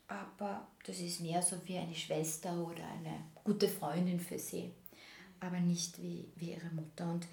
[0.06, 4.70] aber das ist mehr so wie eine Schwester oder eine gute Freundin für sie,
[5.40, 7.10] aber nicht wie, wie ihre Mutter.
[7.10, 7.26] Und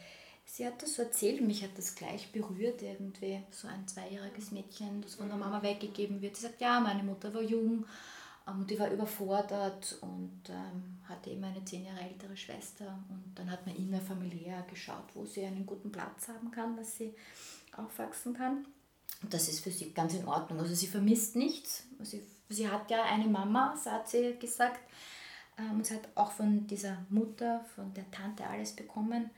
[0.52, 5.02] sie hat das so erzählt, mich hat das gleich berührt, irgendwie so ein zweijähriges Mädchen,
[5.02, 6.36] das von der Mama weggegeben wird.
[6.36, 7.86] Sie sagt, ja, meine Mutter war jung
[8.48, 13.00] ähm, und die war überfordert und ähm, hatte immer eine zehn Jahre ältere Schwester.
[13.10, 17.14] Und dann hat man innerfamiliär geschaut, wo sie einen guten Platz haben kann, dass sie
[17.78, 18.66] aufwachsen kann.
[19.22, 20.60] Und das ist für sie ganz in Ordnung.
[20.60, 21.84] Also sie vermisst nichts.
[22.02, 24.80] Sie, sie hat ja eine Mama, so hat sie gesagt.
[25.60, 29.30] Ähm, und sie hat auch von dieser Mutter, von der Tante alles bekommen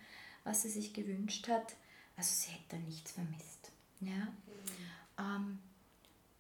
[0.44, 1.76] was sie sich gewünscht hat.
[2.18, 3.72] Also sie hätte nichts vermisst.
[4.00, 4.10] Ja?
[4.10, 4.40] Mhm.
[5.20, 5.60] Ähm,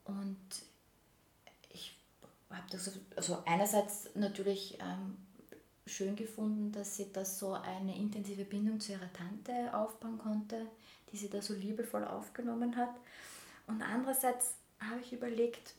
[0.05, 0.37] und
[1.69, 1.97] ich
[2.49, 5.17] habe das also einerseits natürlich ähm,
[5.85, 10.65] schön gefunden, dass sie da so eine intensive Bindung zu ihrer Tante aufbauen konnte,
[11.11, 12.95] die sie da so liebevoll aufgenommen hat.
[13.67, 15.75] Und andererseits habe ich überlegt,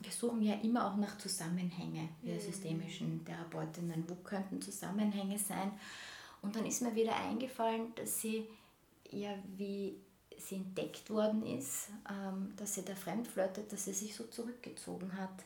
[0.00, 2.40] wir suchen ja immer auch nach Zusammenhänge, wir mhm.
[2.40, 4.04] systemischen Therapeutinnen.
[4.08, 5.72] Wo könnten Zusammenhänge sein?
[6.42, 8.46] Und dann ist mir wieder eingefallen, dass sie
[9.10, 9.96] ja, wie
[10.38, 15.44] sie entdeckt worden ist, ähm, dass sie da fremdflirtet, dass sie sich so zurückgezogen hat.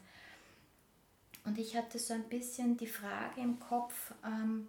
[1.45, 4.69] Und ich hatte so ein bisschen die Frage im Kopf, ähm,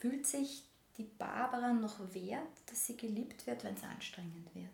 [0.00, 0.64] fühlt sich
[0.96, 4.68] die Barbara noch wert, dass sie geliebt wird, wenn es anstrengend wird?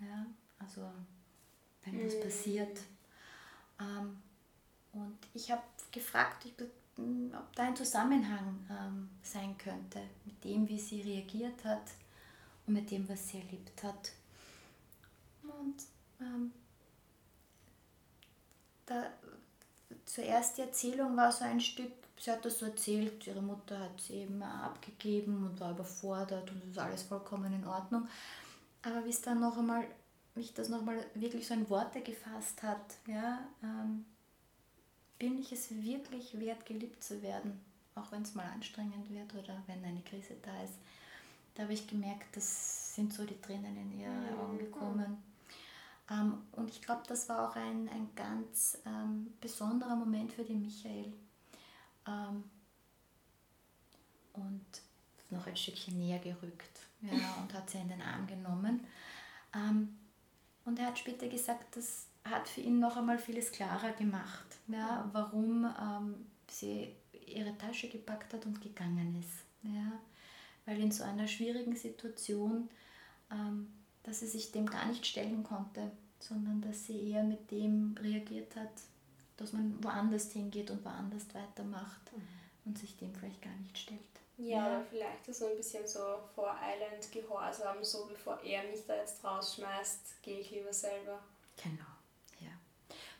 [0.00, 0.26] Ja,
[0.58, 0.90] also
[1.84, 2.20] wenn was mhm.
[2.20, 2.80] passiert.
[3.80, 4.22] Ähm,
[4.92, 6.56] und ich habe gefragt, ich
[6.98, 11.82] ob da ein Zusammenhang ähm, sein könnte mit dem, wie sie reagiert hat
[12.66, 14.12] und mit dem, was sie erlebt hat.
[15.42, 15.76] Und
[16.20, 16.52] ähm,
[18.86, 19.10] da,
[20.04, 24.00] zuerst die Erzählung war so ein Stück, sie hat das so erzählt, ihre Mutter hat
[24.00, 28.06] sie eben abgegeben und war überfordert und es ist alles vollkommen in Ordnung.
[28.82, 29.84] Aber wie es dann noch einmal,
[30.34, 34.04] mich das nochmal wirklich so in Worte gefasst hat, ja, ähm,
[35.22, 37.60] bin ich es wirklich wert, geliebt zu werden,
[37.94, 40.74] auch wenn es mal anstrengend wird oder wenn eine Krise da ist.
[41.54, 45.22] Da habe ich gemerkt, das sind so die Tränen in ihre Augen gekommen.
[46.10, 50.60] Ähm, und ich glaube, das war auch ein, ein ganz ähm, besonderer Moment für den
[50.60, 51.12] Michael.
[52.08, 52.42] Ähm,
[54.32, 54.66] und
[55.30, 58.84] noch ein Stückchen näher gerückt ja, und hat sie in den Arm genommen.
[59.54, 59.96] Ähm,
[60.64, 65.08] und er hat später gesagt, dass hat für ihn noch einmal vieles klarer gemacht, ja,
[65.12, 66.94] warum ähm, sie
[67.26, 69.44] ihre Tasche gepackt hat und gegangen ist.
[69.62, 69.92] Ja.
[70.66, 72.68] Weil in so einer schwierigen Situation,
[73.30, 73.72] ähm,
[74.04, 78.54] dass sie sich dem gar nicht stellen konnte, sondern dass sie eher mit dem reagiert
[78.56, 78.70] hat,
[79.36, 82.22] dass man woanders hingeht und woanders weitermacht, mhm.
[82.64, 84.00] und sich dem vielleicht gar nicht stellt.
[84.38, 84.84] Ja, ja.
[84.88, 86.00] vielleicht so ein bisschen so
[86.34, 91.20] voreilend Gehorsam, so bevor er mich da jetzt rausschmeißt, gehe ich lieber selber.
[91.62, 91.91] Genau.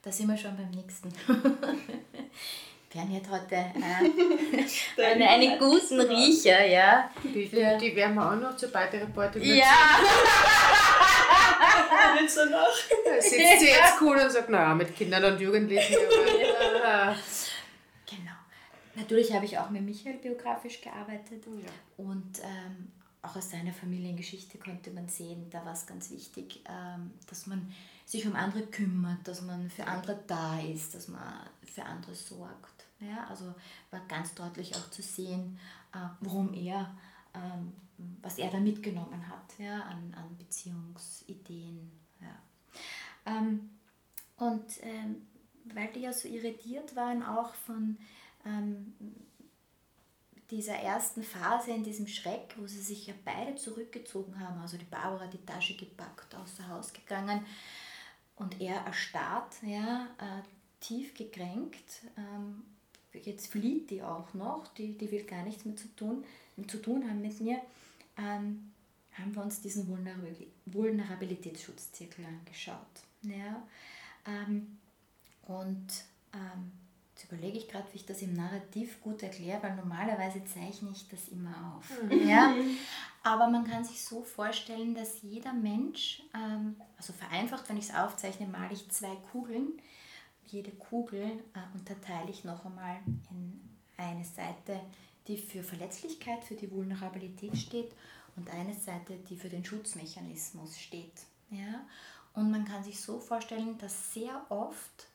[0.02, 1.12] Da sind wir schon beim nächsten.
[2.92, 7.10] Bernie hat heute äh, einen, einen guten Riecher, ja.
[7.24, 9.96] Die, die, die werden wir auch noch zur Beitragsparty Ja!
[12.20, 12.68] Nicht so noch.
[13.20, 15.96] Sitzt sie jetzt cool und sagt, naja, mit Kindern und Jugendlichen.
[18.04, 18.32] genau.
[18.94, 21.70] Natürlich habe ich auch mit Michael biografisch gearbeitet Ja.
[22.04, 27.12] und ähm, auch aus seiner Familiengeschichte konnte man sehen, da war es ganz wichtig, ähm,
[27.30, 27.72] dass man
[28.12, 32.84] sich um andere kümmert, dass man für andere da ist, dass man für andere sorgt.
[33.00, 33.54] Ja, also
[33.90, 35.58] war ganz deutlich auch zu sehen,
[35.94, 36.94] äh, warum er,
[37.32, 37.72] ähm,
[38.20, 41.90] was er da mitgenommen hat ja, an, an Beziehungsideen.
[42.20, 43.34] Ja.
[43.34, 43.70] Ähm,
[44.36, 45.26] und ähm,
[45.72, 47.96] weil die ja so irritiert waren auch von
[50.50, 54.84] dieser ersten Phase in diesem Schreck, wo sie sich ja beide zurückgezogen haben, also die
[54.84, 57.46] Barbara die Tasche gepackt, außer Haus gegangen
[58.42, 60.42] und er erstarrt, ja, äh,
[60.80, 62.02] tief gekränkt.
[62.16, 62.62] Ähm,
[63.24, 66.24] jetzt flieht die auch noch, die, die will gar nichts mehr zu tun,
[66.66, 67.60] zu tun haben mit mir.
[68.18, 68.72] Ähm,
[69.14, 69.86] haben wir uns diesen
[70.66, 72.76] Vulnerabilitätsschutzzirkel angeschaut.
[73.22, 73.62] Ja?
[74.26, 74.78] Ähm,
[75.46, 75.86] und
[76.32, 76.72] ähm,
[77.22, 81.08] Jetzt überlege ich gerade, wie ich das im Narrativ gut erkläre, weil normalerweise zeichne ich
[81.08, 82.02] das immer auf.
[82.02, 82.28] Mhm.
[82.28, 82.54] Ja?
[83.22, 87.94] Aber man kann sich so vorstellen, dass jeder Mensch, ähm, also vereinfacht, wenn ich es
[87.94, 89.80] aufzeichne, male ich zwei Kugeln.
[90.46, 92.98] Jede Kugel äh, unterteile ich noch einmal
[93.30, 93.60] in
[93.96, 94.80] eine Seite,
[95.28, 97.92] die für Verletzlichkeit, für die Vulnerabilität steht
[98.34, 101.26] und eine Seite, die für den Schutzmechanismus steht.
[101.50, 101.86] Ja?
[102.34, 105.06] Und man kann sich so vorstellen, dass sehr oft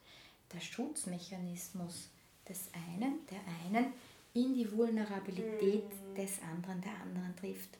[0.53, 2.09] der Schutzmechanismus
[2.47, 3.93] des einen, der einen,
[4.33, 6.15] in die Vulnerabilität mhm.
[6.15, 7.77] des anderen, der anderen trifft.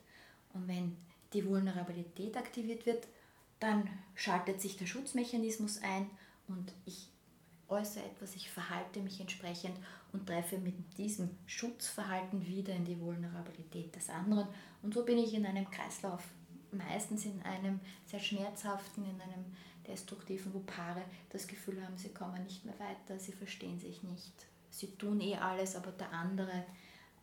[0.54, 0.98] Und wenn
[1.34, 3.08] die Vulnerabilität aktiviert wird,
[3.60, 6.10] dann schaltet sich der Schutzmechanismus ein
[6.48, 7.10] und ich
[7.70, 9.76] äußere etwas, ich verhalte mich entsprechend
[10.14, 14.48] und treffe mit diesem Schutzverhalten wieder in die Vulnerabilität des anderen.
[14.82, 16.24] Und so bin ich in einem Kreislauf,
[16.72, 19.46] meistens in einem sehr schmerzhaften, in einem
[19.88, 24.34] Destruktiven, wo Paare das Gefühl haben, sie kommen nicht mehr weiter, sie verstehen sich nicht.
[24.70, 26.66] Sie tun eh alles, aber der andere,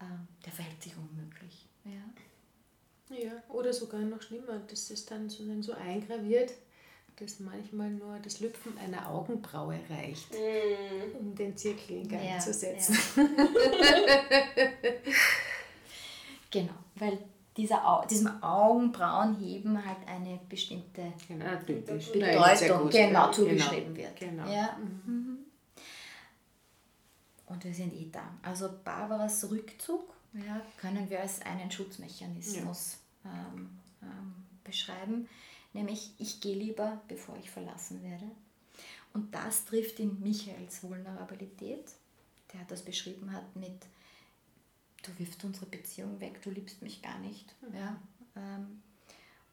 [0.00, 1.68] äh, der verhält sich unmöglich.
[1.85, 3.16] Ja.
[3.16, 6.53] ja, oder sogar noch schlimmer, dass es dann so, dann so eingraviert,
[7.16, 11.16] dass manchmal nur das Lüpfen einer Augenbraue reicht, mm.
[11.18, 12.96] um den Zirkel in Gang ja, zu setzen.
[13.16, 13.29] Ja.
[16.50, 17.18] genau, weil
[17.56, 24.08] dieser, diesem Augenbrauenheben halt eine bestimmte genau, Bedeutung genau, zugeschrieben genau.
[24.08, 24.16] wird.
[24.16, 24.48] Genau.
[24.50, 24.76] Ja?
[24.76, 25.38] Mhm.
[27.46, 28.34] Und wir sind eh da.
[28.42, 33.30] Also Barbaras Rückzug ja, können wir als einen Schutzmechanismus ja.
[33.30, 33.70] ähm,
[34.02, 35.28] ähm, beschreiben,
[35.72, 38.24] nämlich ich gehe lieber, bevor ich verlassen werde.
[39.12, 41.84] Und das trifft in Michaels Vulnerabilität,
[42.52, 43.86] der das beschrieben hat mit
[45.06, 47.54] du wirfst unsere Beziehung weg, du liebst mich gar nicht.
[47.62, 47.76] Mhm.
[47.76, 48.00] Ja,
[48.36, 48.82] ähm,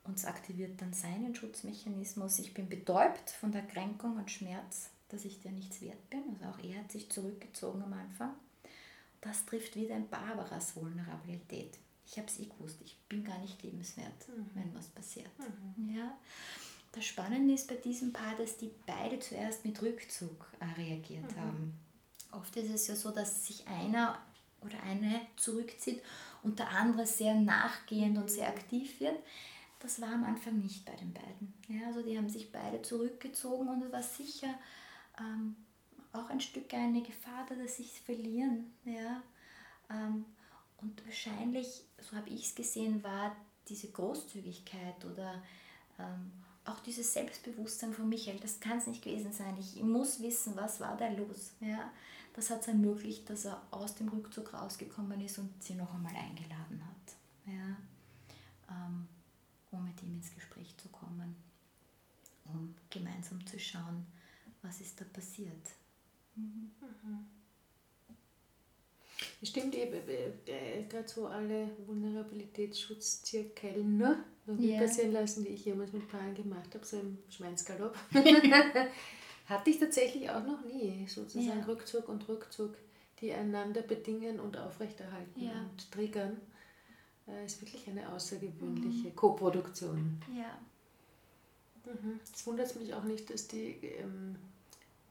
[0.04, 2.40] uns aktiviert dann seinen Schutzmechanismus.
[2.40, 6.24] Ich bin betäubt von der Kränkung und Schmerz, dass ich dir nichts wert bin.
[6.34, 8.34] Also auch er hat sich zurückgezogen am Anfang.
[9.22, 11.78] Das trifft wieder in Barbaras Vulnerabilität.
[12.08, 14.50] Ich habe es eh gewusst, ich bin gar nicht liebenswert, mhm.
[14.56, 15.30] wenn was passiert.
[15.78, 15.96] Mhm.
[15.96, 16.18] Ja.
[16.94, 21.40] Das Spannende ist bei diesem Paar, dass die beide zuerst mit Rückzug äh, reagiert mhm.
[21.40, 21.80] haben.
[22.32, 24.20] Oft ist es ja so, dass sich einer
[24.62, 26.02] oder eine zurückzieht
[26.44, 29.18] und der andere sehr nachgehend und sehr aktiv wird.
[29.80, 31.54] Das war am Anfang nicht bei den beiden.
[31.68, 34.54] Ja, also die haben sich beide zurückgezogen und es war sicher
[35.20, 35.56] ähm,
[36.14, 38.72] auch ein Stück eine Gefahr, dass sie sich verlieren.
[38.86, 39.24] Ja.
[39.90, 40.26] Ähm,
[40.82, 43.36] und wahrscheinlich, so habe ich es gesehen, war
[43.68, 45.42] diese Großzügigkeit oder
[46.00, 46.32] ähm,
[46.66, 49.58] auch dieses Selbstbewusstsein von Michael, das kann es nicht gewesen sein.
[49.60, 51.54] Ich muss wissen, was war da los.
[51.60, 51.92] Ja
[52.34, 56.16] das hat es ermöglicht, dass er aus dem Rückzug rausgekommen ist und sie noch einmal
[56.16, 57.16] eingeladen hat,
[57.46, 57.78] ja,
[58.70, 59.08] ähm,
[59.72, 61.36] um mit ihm ins Gespräch zu kommen,
[62.46, 64.06] um gemeinsam zu schauen,
[64.62, 65.72] was ist da passiert.
[66.36, 66.72] Mhm.
[69.44, 74.24] Stimmt eben, äh, äh, gerade so alle Vulnerabilitätsschutzzirkel, ne?
[74.60, 74.82] Yeah.
[74.82, 77.96] passieren lassen, die ich jemals mit Paaren gemacht habe, so im Schweinsgalopp.
[79.46, 81.66] Hatte ich tatsächlich auch noch nie, sozusagen ja.
[81.66, 82.76] Rückzug und Rückzug,
[83.20, 85.52] die einander bedingen und aufrechterhalten ja.
[85.52, 86.38] und triggern.
[87.28, 89.16] Äh, ist wirklich eine außergewöhnliche mhm.
[89.16, 90.22] Koproduktion.
[90.36, 90.58] Ja.
[91.86, 92.20] Mhm.
[92.34, 94.36] Es wundert mich auch nicht, dass die ähm,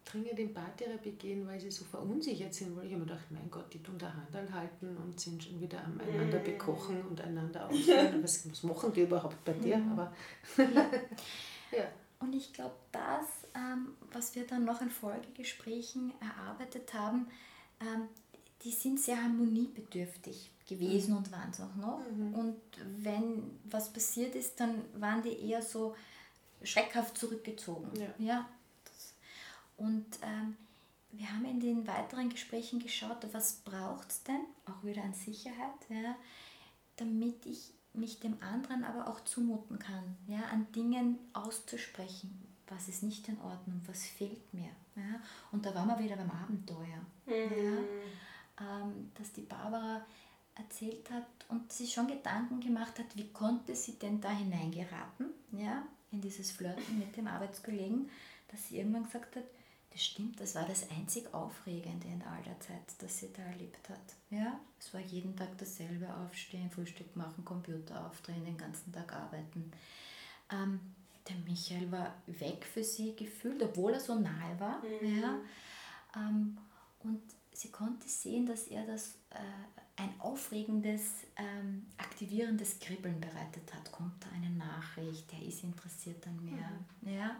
[0.04, 3.72] dringend in Paartherapie gehen, weil sie so verunsichert sind, weil ich immer dachte, mein Gott,
[3.72, 6.44] die tun da Hand anhalten und sind schon wieder am einander mhm.
[6.44, 8.22] bekochen und einander ausführen.
[8.22, 9.76] was, was machen die überhaupt bei dir?
[9.76, 9.92] Mhm.
[9.92, 10.12] Aber
[10.56, 11.88] ja.
[12.20, 13.39] Und ich glaube, das,
[14.12, 17.28] was wir dann noch in Folgegesprächen erarbeitet haben,
[17.80, 18.08] ähm,
[18.62, 21.16] die sind sehr harmoniebedürftig gewesen mhm.
[21.18, 22.00] und waren es auch noch.
[22.10, 22.34] Mhm.
[22.34, 22.60] Und
[22.98, 25.96] wenn was passiert ist, dann waren die eher so
[26.62, 27.90] schreckhaft zurückgezogen.
[27.98, 28.14] Ja.
[28.18, 28.48] ja
[29.76, 30.56] und ähm,
[31.12, 35.74] wir haben in den weiteren Gesprächen geschaut, was braucht es denn, auch wieder an Sicherheit,
[35.88, 36.14] ja,
[36.96, 43.02] damit ich mich dem anderen aber auch zumuten kann, ja, an Dingen auszusprechen, was ist
[43.02, 44.70] nicht in Ordnung, was fehlt mir.
[44.96, 45.20] Ja.
[45.52, 47.04] Und da waren wir wieder beim Abenteuer.
[47.26, 47.32] Mhm.
[47.36, 50.04] Ja, ähm, dass die Barbara
[50.54, 55.82] erzählt hat und sich schon Gedanken gemacht hat, wie konnte sie denn da hineingeraten, ja,
[56.12, 58.10] in dieses Flirten mit dem Arbeitskollegen,
[58.48, 59.44] dass sie irgendwann gesagt hat,
[59.92, 63.88] das stimmt, das war das einzig Aufregende in all der Zeit, das sie da erlebt
[63.88, 63.98] hat.
[64.30, 69.72] Ja, es war jeden Tag dasselbe, aufstehen, Frühstück machen, Computer aufdrehen, den ganzen Tag arbeiten.
[70.52, 70.80] Ähm,
[71.30, 74.82] der Michael war weg für sie gefühlt, obwohl er so nahe war.
[74.82, 75.20] Mhm.
[75.20, 75.38] Ja,
[76.16, 76.58] ähm,
[77.00, 83.92] und sie konnte sehen, dass er das äh, ein aufregendes, ähm, aktivierendes Kribbeln bereitet hat.
[83.92, 86.68] Kommt da eine Nachricht, der ist interessiert an mir.
[87.02, 87.18] Mhm.
[87.18, 87.36] Ja?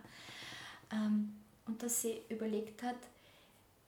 [0.92, 1.35] Ähm,
[1.66, 2.96] und dass sie überlegt hat,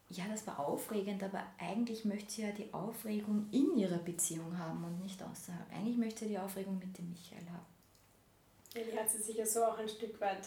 [0.08, 4.84] ja, das war aufregend, aber eigentlich möchte sie ja die Aufregung in ihrer Beziehung haben
[4.84, 5.72] und nicht außerhalb.
[5.72, 7.71] Eigentlich möchte sie die Aufregung mit dem Michael haben.
[8.74, 10.46] Ja, die hat sie sich ja so auch ein Stück weit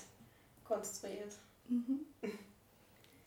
[0.64, 1.34] konstruiert.
[1.68, 2.06] Mhm.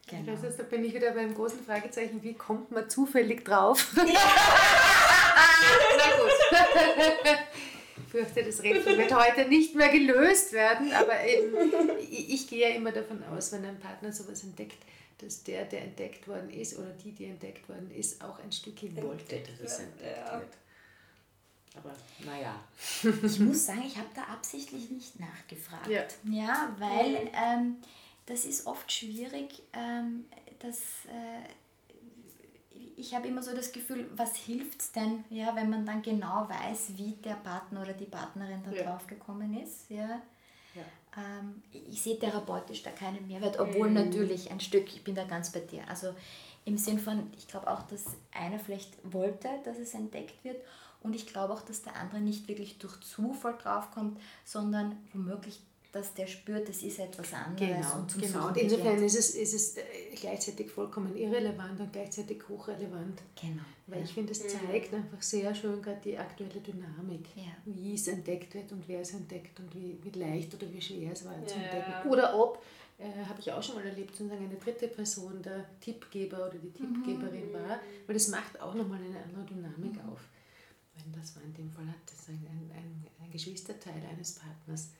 [0.08, 0.32] Genau.
[0.32, 3.94] Das heißt, da bin ich wieder beim großen Fragezeichen, wie kommt man zufällig drauf?
[5.40, 5.64] Ja.
[5.96, 7.38] Na gut.
[7.96, 11.54] Ich fürchte, das Rätsel wird heute nicht mehr gelöst werden, aber eben,
[12.00, 14.78] ich, ich gehe ja immer davon aus, wenn ein Partner sowas entdeckt,
[15.18, 18.96] dass der, der entdeckt worden ist oder die, die entdeckt worden ist, auch ein Stückchen
[19.02, 20.40] wollte, dass es entdeckt ja.
[20.40, 20.52] wird.
[21.78, 22.54] Aber naja.
[23.22, 25.88] Ich muss sagen, ich habe da absichtlich nicht nachgefragt.
[25.88, 27.76] Ja, ja weil ähm,
[28.26, 30.24] das ist oft schwierig, ähm,
[30.58, 30.78] dass.
[31.06, 31.48] Äh,
[32.98, 36.48] ich habe immer so das Gefühl, was hilft es denn, ja, wenn man dann genau
[36.48, 38.82] weiß, wie der Partner oder die Partnerin da ja.
[38.82, 39.88] drauf gekommen ist.
[39.88, 40.20] Ja.
[40.74, 40.82] ja.
[41.16, 43.94] Ähm, ich sehe therapeutisch da keinen Mehrwert, obwohl mhm.
[43.94, 45.88] natürlich ein Stück, ich bin da ganz bei dir.
[45.88, 46.12] Also
[46.64, 50.60] im Sinn von, ich glaube auch, dass einer vielleicht wollte, dass es entdeckt wird
[51.00, 55.60] und ich glaube auch, dass der andere nicht wirklich durch Zufall draufkommt, sondern womöglich
[55.92, 57.70] dass der spürt, das ist etwas anderes.
[57.70, 58.48] Genau, und, genau.
[58.48, 59.82] und insofern ist es, ist es äh,
[60.20, 63.22] gleichzeitig vollkommen irrelevant und gleichzeitig hochrelevant.
[63.40, 63.62] Genau.
[63.86, 67.52] Weil ich finde, es zeigt einfach sehr schön gerade die aktuelle Dynamik, ja.
[67.64, 71.12] wie es entdeckt wird und wer es entdeckt und wie, wie leicht oder wie schwer
[71.12, 71.46] es war ja.
[71.46, 72.10] zu entdecken.
[72.10, 72.62] Oder ob,
[72.98, 76.70] äh, habe ich auch schon mal erlebt, sozusagen eine dritte Person der Tippgeber oder die
[76.70, 77.54] Tippgeberin mhm.
[77.54, 80.10] war, weil das macht auch nochmal eine andere Dynamik mhm.
[80.10, 80.20] auf.
[81.02, 84.90] Wenn das war in dem Fall, hat das ein, ein, ein Geschwisterteil eines Partners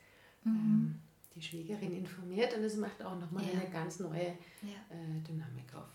[0.45, 0.53] mhm.
[0.53, 1.01] ähm,
[1.35, 3.61] die Schwägerin informiert und das macht auch nochmal ja.
[3.61, 4.79] eine ganz neue ja.
[4.91, 5.89] äh, Dynamik auf.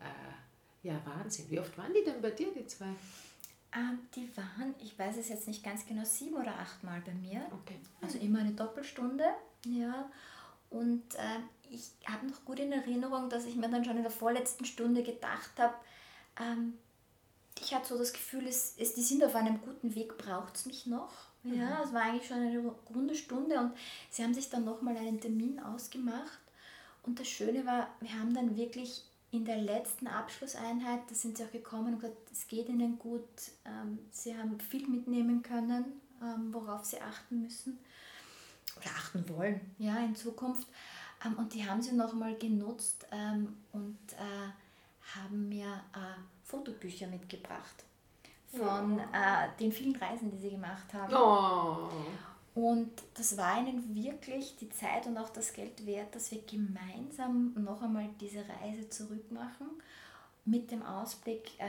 [0.00, 1.46] Äh, ja, Wahnsinn.
[1.48, 2.94] Wie oft waren die denn bei dir, die zwei?
[3.74, 7.14] Ähm, die waren, ich weiß es jetzt nicht ganz genau, sieben oder acht Mal bei
[7.14, 7.46] mir.
[7.50, 7.76] Okay.
[8.00, 9.24] Also immer eine Doppelstunde.
[9.66, 10.10] Ja.
[10.70, 11.40] Und äh,
[11.70, 15.02] ich habe noch gut in Erinnerung, dass ich mir dann schon in der vorletzten Stunde
[15.02, 15.74] gedacht habe,
[16.40, 16.74] ähm,
[17.60, 20.66] ich hatte so das Gefühl, es, es, die sind auf einem guten Weg, braucht es
[20.66, 21.12] mich noch?
[21.44, 21.84] Ja, mhm.
[21.84, 23.72] es war eigentlich schon eine runde Stunde und
[24.10, 26.40] sie haben sich dann nochmal einen Termin ausgemacht.
[27.02, 31.44] Und das Schöne war, wir haben dann wirklich in der letzten Abschlusseinheit, da sind sie
[31.44, 33.28] auch gekommen und gesagt, es geht ihnen gut,
[33.66, 37.78] ähm, sie haben viel mitnehmen können, ähm, worauf sie achten müssen
[38.76, 40.68] oder achten wollen ja, in Zukunft.
[41.24, 43.06] Ähm, und die haben sie nochmal genutzt
[43.72, 44.63] und äh,
[45.16, 47.84] haben mir äh, Fotobücher mitgebracht
[48.56, 51.12] von äh, den vielen Reisen, die sie gemacht haben.
[51.14, 51.88] Oh.
[52.54, 57.52] Und das war ihnen wirklich die Zeit und auch das Geld wert, dass wir gemeinsam
[57.56, 59.66] noch einmal diese Reise zurückmachen,
[60.46, 61.66] mit dem Ausblick, äh,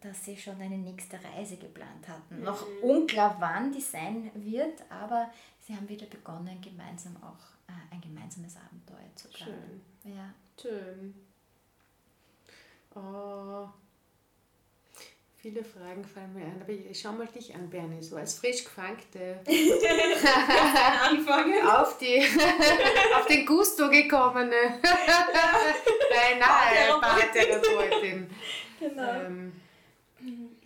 [0.00, 2.38] dass sie schon eine nächste Reise geplant hatten.
[2.38, 2.44] Mhm.
[2.44, 5.30] Noch unklar, wann die sein wird, aber
[5.60, 9.80] sie haben wieder begonnen, gemeinsam auch äh, ein gemeinsames Abenteuer zu planen.
[10.02, 10.14] Schön.
[10.14, 10.34] Ja.
[10.60, 11.14] Schön.
[12.96, 13.68] Oh.
[15.36, 18.64] Viele Fragen fallen mir ein, aber ich schau mal dich an, Bernie, so als frisch
[18.64, 19.38] gefangte
[21.68, 22.26] auf, die,
[23.14, 24.80] auf den Gusto gekommene
[26.10, 28.28] beinahe Paartherapeutin.
[28.80, 29.12] Genau.
[29.12, 29.52] Ähm,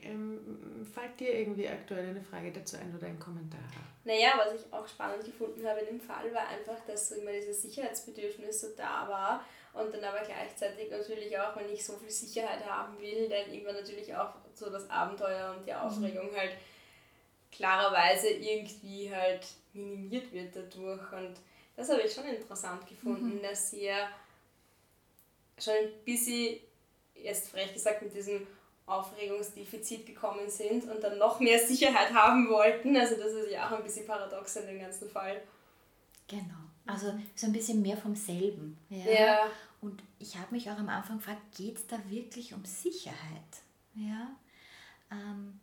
[0.02, 3.60] ähm, fällt dir irgendwie aktuell eine Frage dazu ein oder ein Kommentar?
[4.04, 7.32] Naja, was ich auch spannend gefunden habe in dem Fall, war einfach, dass so immer
[7.32, 12.10] dieses Sicherheitsbedürfnis so da war und dann aber gleichzeitig natürlich auch, wenn ich so viel
[12.10, 16.52] Sicherheit haben will, dann irgendwann natürlich auch so das Abenteuer und die Aufregung halt
[17.52, 21.12] klarerweise irgendwie halt minimiert wird dadurch.
[21.12, 21.36] Und
[21.76, 23.42] das habe ich schon interessant gefunden, mhm.
[23.42, 24.08] dass sie ja
[25.58, 26.58] schon ein bisschen,
[27.14, 28.46] jetzt frech gesagt, mit diesem
[28.86, 32.96] Aufregungsdefizit gekommen sind und dann noch mehr Sicherheit haben wollten.
[32.96, 35.40] Also das ist ja auch ein bisschen paradox in dem ganzen Fall.
[36.26, 36.69] Genau.
[36.90, 38.76] Also so ein bisschen mehr vom selben.
[38.88, 39.10] Ja.
[39.10, 39.38] ja.
[39.80, 43.62] Und ich habe mich auch am Anfang gefragt, geht es da wirklich um Sicherheit?
[43.94, 44.28] Ja.
[45.10, 45.58] Ähm,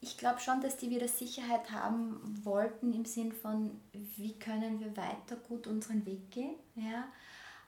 [0.00, 4.96] ich glaube schon, dass die wieder Sicherheit haben wollten im Sinn von, wie können wir
[4.96, 6.56] weiter gut unseren Weg gehen.
[6.74, 7.08] Ja.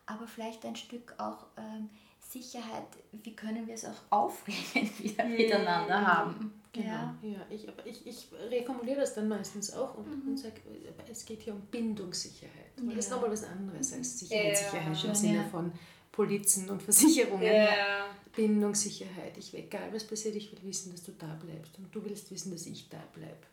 [0.07, 1.91] Aber vielleicht ein Stück auch ähm,
[2.21, 5.37] Sicherheit, wie können wir es auch aufregend wieder mhm.
[5.37, 6.63] miteinander haben.
[6.77, 10.31] Genau, ja, ja ich, aber ich, ich reformuliere das dann meistens auch und, mhm.
[10.31, 10.61] und sage,
[11.11, 12.73] es geht hier um Bindungssicherheit.
[12.79, 12.95] Ja.
[12.95, 15.09] Das ist nochmal was anderes als Sicherheitssicherheit ja.
[15.09, 15.73] im Sinne von
[16.13, 17.47] Polizen und Versicherungen.
[17.47, 18.07] Ja.
[18.35, 19.37] Bindungssicherheit.
[19.39, 22.31] Ich will, egal was passiert, ich will wissen, dass du da bleibst und du willst
[22.31, 23.47] wissen, dass ich da bleibe.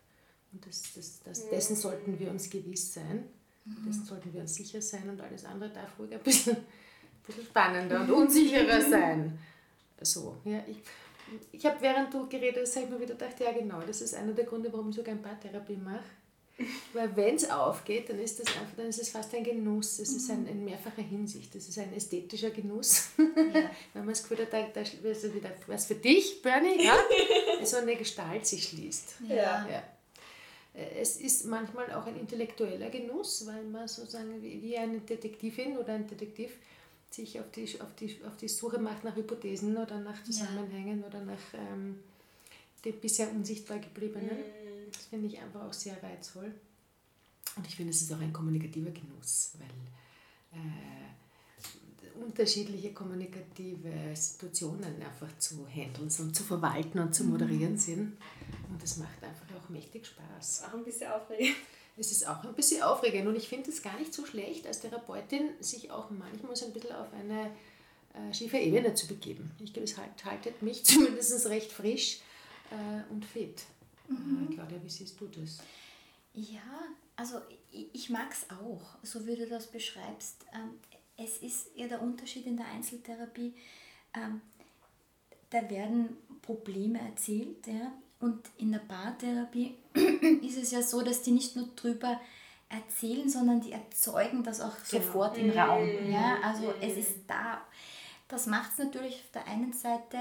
[0.51, 3.23] Und das, das, das, dessen sollten wir uns gewiss sein,
[3.65, 3.85] mhm.
[3.87, 6.57] dessen sollten wir uns sicher sein und alles andere darf ruhig ein bisschen
[7.25, 9.37] bisschen spannender und unsicherer sein.
[10.01, 10.77] So, ja, ich,
[11.51, 14.45] ich habe während du geredet hast, mir wieder gedacht, ja genau, das ist einer der
[14.45, 16.03] Gründe, warum ich sogar ein Paartherapie mache.
[16.93, 19.99] Weil wenn es aufgeht, dann ist das einfach, dann ist es fast ein Genuss.
[19.99, 21.55] Es ist ein, in mehrfacher Hinsicht.
[21.55, 23.09] Es ist ein ästhetischer Genuss.
[23.17, 23.23] Ja.
[23.93, 26.95] wenn man das Gefühl hat, da, da ist wieder was für dich, Bernie, ja?
[27.63, 29.15] so eine Gestalt sich schließt.
[29.27, 29.67] Ja.
[29.67, 29.83] ja.
[30.73, 36.07] Es ist manchmal auch ein intellektueller Genuss, weil man sozusagen wie eine Detektivin oder ein
[36.07, 36.51] Detektiv
[37.13, 41.07] sich auf die, auf, die, auf die Suche macht nach Hypothesen oder nach Zusammenhängen ja.
[41.07, 41.99] oder nach ähm,
[42.83, 44.29] dem bisher unsichtbar gebliebenen.
[44.29, 44.91] Mhm.
[44.91, 46.51] Das finde ich einfach auch sehr reizvoll.
[47.55, 55.37] Und ich finde, es ist auch ein kommunikativer Genuss, weil äh, unterschiedliche kommunikative Situationen einfach
[55.37, 57.77] zu handeln und zu verwalten und zu moderieren mhm.
[57.77, 58.17] sind.
[58.69, 60.63] Und das macht einfach auch mächtig Spaß.
[60.67, 61.55] Auch ein bisschen aufregend
[61.97, 64.81] es ist auch ein bisschen aufregend und ich finde es gar nicht so schlecht, als
[64.81, 67.51] Therapeutin sich auch manchmal so ein bisschen auf eine
[68.13, 69.51] äh, schiefe Ebene zu begeben.
[69.59, 72.19] Ich glaube, es halt, haltet mich zumindest recht frisch
[72.71, 73.63] äh, und fit.
[74.07, 74.49] Mhm.
[74.49, 75.59] Äh, Claudia, wie siehst du das?
[76.33, 76.61] Ja,
[77.15, 77.41] also
[77.71, 80.45] ich, ich mag es auch, so wie du das beschreibst.
[80.53, 80.79] Ähm,
[81.15, 83.53] es ist ja der Unterschied in der Einzeltherapie,
[84.15, 84.41] ähm,
[85.49, 89.75] da werden Probleme erzählt, ja, und in der Paartherapie
[90.41, 92.21] ist es ja so, dass die nicht nur drüber
[92.69, 95.03] erzählen, sondern die erzeugen das auch genau.
[95.03, 96.09] sofort im Raum.
[96.09, 96.37] Ja?
[96.41, 97.61] Also es ist da.
[98.29, 100.17] Das macht es natürlich auf der einen Seite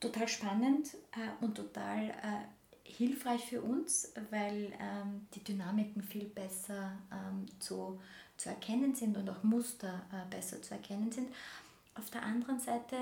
[0.00, 2.44] total spannend äh, und total äh,
[2.84, 7.98] hilfreich für uns, weil ähm, die Dynamiken viel besser ähm, zu,
[8.36, 11.28] zu erkennen sind und auch Muster äh, besser zu erkennen sind.
[11.94, 12.96] Auf der anderen Seite,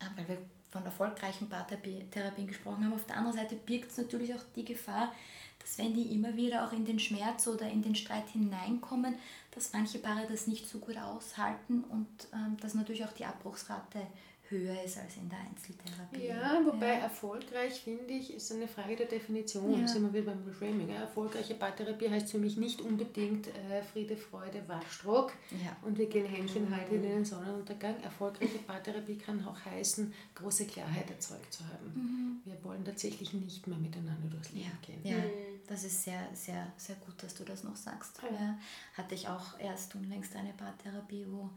[0.00, 0.38] äh, weil wir
[0.70, 2.92] von erfolgreichen Paartherapien gesprochen haben.
[2.92, 5.12] Auf der anderen Seite birgt es natürlich auch die Gefahr,
[5.58, 9.16] dass wenn die immer wieder auch in den Schmerz oder in den Streit hineinkommen,
[9.50, 14.06] dass manche Paare das nicht so gut aushalten und ähm, dass natürlich auch die Abbruchsrate
[14.50, 16.26] höher ist als in der Einzeltherapie.
[16.26, 17.00] Ja, wobei ja.
[17.00, 19.80] erfolgreich, finde ich, ist eine Frage der Definition.
[19.80, 19.88] Ja.
[19.88, 20.88] Sind wir wieder beim Reframing.
[20.88, 25.76] Erfolgreiche Paartherapie heißt für mich nicht unbedingt äh, Friede, Freude, Waschstrock ja.
[25.82, 26.76] und wir gehen Händchen mhm.
[26.76, 28.00] halten in den Sonnenuntergang.
[28.02, 31.92] Erfolgreiche Paartherapie kann auch heißen, große Klarheit erzeugt zu haben.
[31.94, 32.40] Mhm.
[32.44, 35.00] Wir wollen tatsächlich nicht mehr miteinander durchs Leben gehen.
[35.04, 35.60] Ja, mhm.
[35.66, 38.20] das ist sehr, sehr, sehr gut, dass du das noch sagst.
[38.22, 38.58] Ja.
[38.94, 41.50] Hatte ich auch erst unlängst eine Paartherapie, wo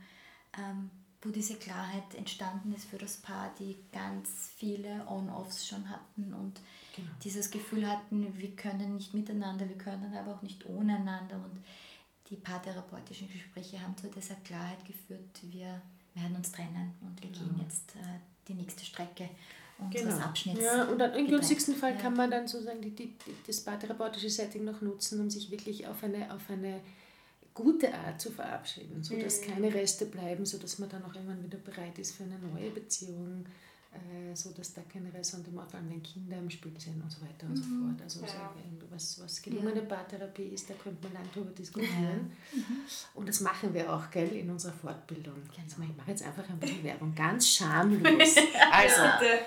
[0.57, 0.89] ähm,
[1.21, 6.59] wo diese Klarheit entstanden ist für das Paar, die ganz viele On-Offs schon hatten und
[6.95, 7.09] genau.
[7.23, 11.35] dieses Gefühl hatten, wir können nicht miteinander, wir können aber auch nicht ohne einander.
[11.35, 11.63] Und
[12.29, 15.81] die paartherapeutischen Gespräche haben zu dieser Klarheit geführt, wir
[16.15, 17.45] werden uns trennen und wir genau.
[17.45, 19.29] gehen jetzt äh, die nächste Strecke
[19.77, 20.25] unseres genau.
[20.25, 20.61] Abschnitts.
[20.61, 21.97] Ja, und dann, im günstigsten Fall ja.
[21.97, 23.15] kann man dann sozusagen die, die,
[23.45, 26.81] das paartherapeutische Setting noch nutzen, um sich wirklich auf eine, auf eine
[27.53, 29.51] gute Art zu verabschieden, sodass mhm.
[29.51, 33.45] keine Reste bleiben, sodass man dann auch irgendwann wieder bereit ist für eine neue Beziehung,
[33.93, 37.45] äh, sodass da keine Ressentiments, vor allem wenn Kinder im Spiel sind und so weiter
[37.47, 37.57] und mhm.
[37.57, 38.01] so fort.
[38.01, 38.27] Also ja.
[38.79, 39.85] so, was, was gelungene ja.
[39.85, 42.31] Paartherapie ist, da könnte man lange darüber diskutieren.
[42.53, 42.57] Ja.
[42.57, 42.77] Mhm.
[43.15, 45.35] Und das machen wir auch, gell, in unserer Fortbildung.
[45.35, 45.89] Genau.
[45.89, 48.35] Ich mache jetzt einfach ein bisschen Werbung, ganz schamlos.
[48.71, 49.01] Also,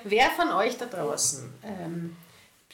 [0.05, 2.15] wer von euch da draußen ähm,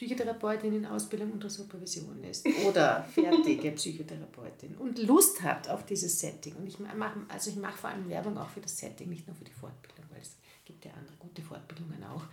[0.01, 6.55] Psychotherapeutin in Ausbildung unter Supervision ist oder fertige Psychotherapeutin und Lust hat auf dieses Setting.
[6.55, 9.43] Und ich mache also ich vor allem Werbung auch für das Setting, nicht nur für
[9.43, 12.23] die Fortbildung, weil es gibt ja andere gute Fortbildungen auch.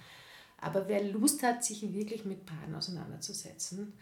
[0.63, 3.93] Aber wer Lust hat, sich wirklich mit Paaren auseinanderzusetzen,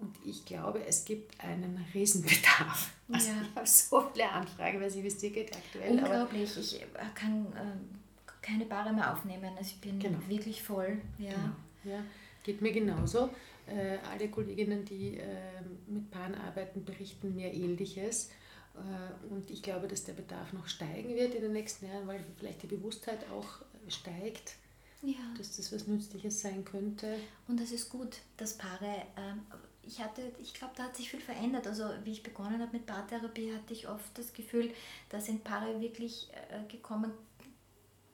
[0.00, 2.92] und ich glaube, es gibt einen Riesenbedarf.
[3.10, 3.34] Also ja.
[3.42, 5.98] Ich habe so viele Anfragen, weil sie wie es dir geht aktuell.
[5.98, 6.56] Unglaublich.
[6.56, 7.98] ich kann ähm,
[8.40, 9.50] keine Paare mehr aufnehmen.
[9.56, 10.20] Also ich bin genau.
[10.28, 11.00] wirklich voll.
[11.18, 11.30] Ja.
[11.30, 11.96] Genau.
[11.96, 12.04] ja.
[12.48, 13.28] Geht mir genauso.
[13.66, 18.30] Äh, alle Kolleginnen, die äh, mit Paaren arbeiten, berichten mir Ähnliches.
[18.74, 22.24] Äh, und ich glaube, dass der Bedarf noch steigen wird in den nächsten Jahren, weil
[22.38, 24.54] vielleicht die Bewusstheit auch steigt,
[25.02, 25.18] ja.
[25.36, 27.16] dass das was Nützliches sein könnte.
[27.48, 29.42] Und es ist gut, dass Paare, ähm,
[29.82, 31.66] ich hatte, ich glaube, da hat sich viel verändert.
[31.66, 34.70] Also wie ich begonnen habe mit Paartherapie, hatte ich oft das Gefühl,
[35.10, 37.12] da sind Paare wirklich äh, gekommen,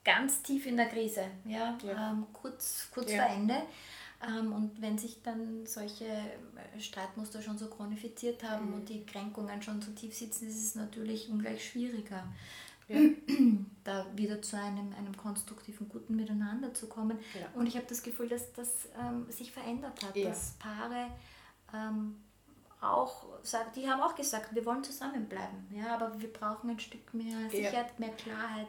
[0.03, 2.11] ganz tief in der Krise, ja, ja.
[2.11, 3.23] Ähm, kurz, kurz ja.
[3.23, 3.55] vor Ende.
[4.23, 8.73] Ähm, und wenn sich dann solche äh, Streitmuster schon so chronifiziert haben mhm.
[8.75, 12.23] und die Kränkungen schon so tief sitzen, ist es natürlich ungleich schwieriger,
[12.87, 12.97] ja.
[13.83, 17.19] da wieder zu einem, einem konstruktiven, guten Miteinander zu kommen.
[17.39, 17.47] Ja.
[17.59, 20.29] Und ich habe das Gefühl, dass das ähm, sich verändert hat, ja.
[20.29, 21.07] dass Paare
[21.73, 22.15] ähm,
[22.81, 27.13] auch sagen, die haben auch gesagt, wir wollen zusammenbleiben, ja, aber wir brauchen ein Stück
[27.13, 28.67] mehr Sicherheit, mehr Klarheit,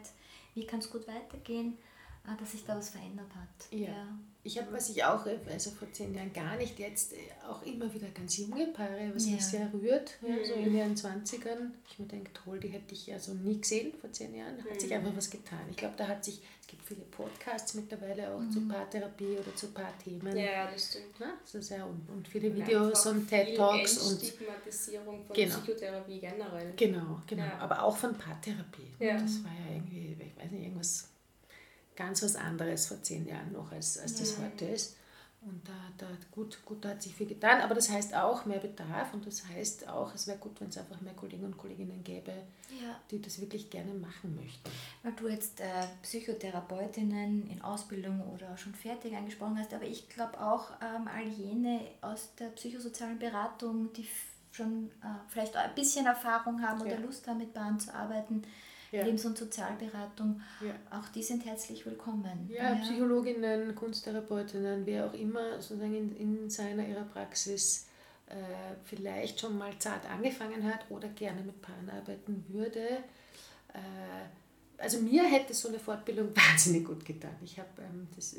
[0.54, 1.78] wie kann es gut weitergehen,
[2.26, 3.72] äh, dass sich da was verändert hat.
[3.72, 4.08] Ja.
[4.46, 7.16] Ich habe, was ich auch, also vor zehn Jahren gar nicht, jetzt äh,
[7.48, 9.32] auch immer wieder ganz junge Paare, was ja.
[9.32, 11.72] mich sehr rührt, ja, so in ihren 20ern.
[11.90, 14.56] Ich mir denke, toll, die hätte ich also nie gesehen vor zehn Jahren.
[14.56, 14.80] Da hat mhm.
[14.80, 15.58] sich einfach was getan.
[15.68, 18.52] Ich glaube, da hat sich, es gibt viele Podcasts mittlerweile auch mhm.
[18.52, 20.36] zu Paartherapie oder zu Paarthemen.
[20.36, 21.16] Ja, das stimmt.
[21.18, 25.56] Na, das ist ja, und, und viele Videos und TED-Talks und Stigmatisierung von genau.
[25.56, 26.72] Psychotherapie generell.
[26.76, 27.42] Genau, genau.
[27.42, 27.58] Ja.
[27.58, 28.94] Aber auch von Paartherapie.
[29.00, 29.18] Ja.
[29.18, 31.08] Das war ja irgendwie, ich weiß nicht, irgendwas
[31.96, 34.96] ganz was anderes vor zehn Jahren noch, als, als das heute ist.
[35.46, 38.58] Und da, da gut, gut, da hat sich viel getan, aber das heißt auch mehr
[38.58, 42.02] Bedarf und das heißt auch, es wäre gut, wenn es einfach mehr Kollegen und Kolleginnen
[42.02, 42.32] gäbe,
[42.70, 42.98] ja.
[43.12, 44.68] die das wirklich gerne machen möchten.
[45.04, 50.40] Weil du jetzt äh, Psychotherapeutinnen in Ausbildung oder schon fertig angesprochen hast, aber ich glaube
[50.40, 54.08] auch ähm, all jene aus der psychosozialen Beratung, die
[54.50, 57.00] schon äh, vielleicht ein bisschen Erfahrung haben oder ja.
[57.00, 58.42] Lust haben, mit Bahn zu arbeiten,
[58.92, 59.04] ja.
[59.04, 60.74] Lebens- und Sozialberatung, ja.
[60.96, 62.48] auch die sind herzlich willkommen.
[62.48, 67.86] Ja, ja, Psychologinnen, Kunsttherapeutinnen, wer auch immer sozusagen in, in seiner ihrer Praxis
[68.26, 68.34] äh,
[68.84, 72.80] vielleicht schon mal zart angefangen hat oder gerne mit Paaren arbeiten würde.
[73.72, 74.26] Äh,
[74.78, 77.36] also mir hätte so eine Fortbildung wahnsinnig gut getan.
[77.42, 78.36] Ich habe, ähm, das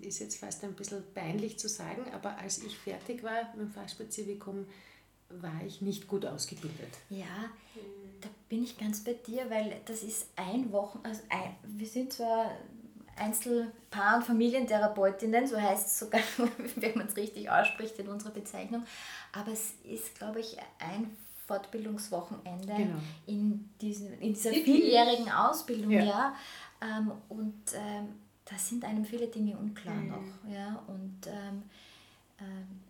[0.00, 3.72] ist jetzt fast ein bisschen peinlich zu sagen, aber als ich fertig war mit dem
[3.72, 4.66] Fachspezifikum,
[5.28, 6.98] war ich nicht gut ausgebildet.
[7.08, 7.50] Ja,
[8.20, 12.12] da bin ich ganz bei dir, weil das ist ein Wochen, also ein, wir sind
[12.12, 12.50] zwar
[13.16, 16.20] Einzelpaar- und Familientherapeutinnen, so heißt es sogar,
[16.76, 18.84] wenn man es richtig ausspricht in unserer Bezeichnung,
[19.32, 21.16] aber es ist, glaube ich, ein
[21.46, 22.98] Fortbildungswochenende genau.
[23.26, 26.04] in, diesen, in dieser vierjährigen Ausbildung, ja.
[26.04, 26.34] ja.
[26.80, 28.14] Ähm, und ähm,
[28.44, 30.08] da sind einem viele Dinge unklar mhm.
[30.08, 30.52] noch.
[30.52, 30.82] Ja?
[30.86, 31.62] Und ähm,
[32.38, 32.89] ähm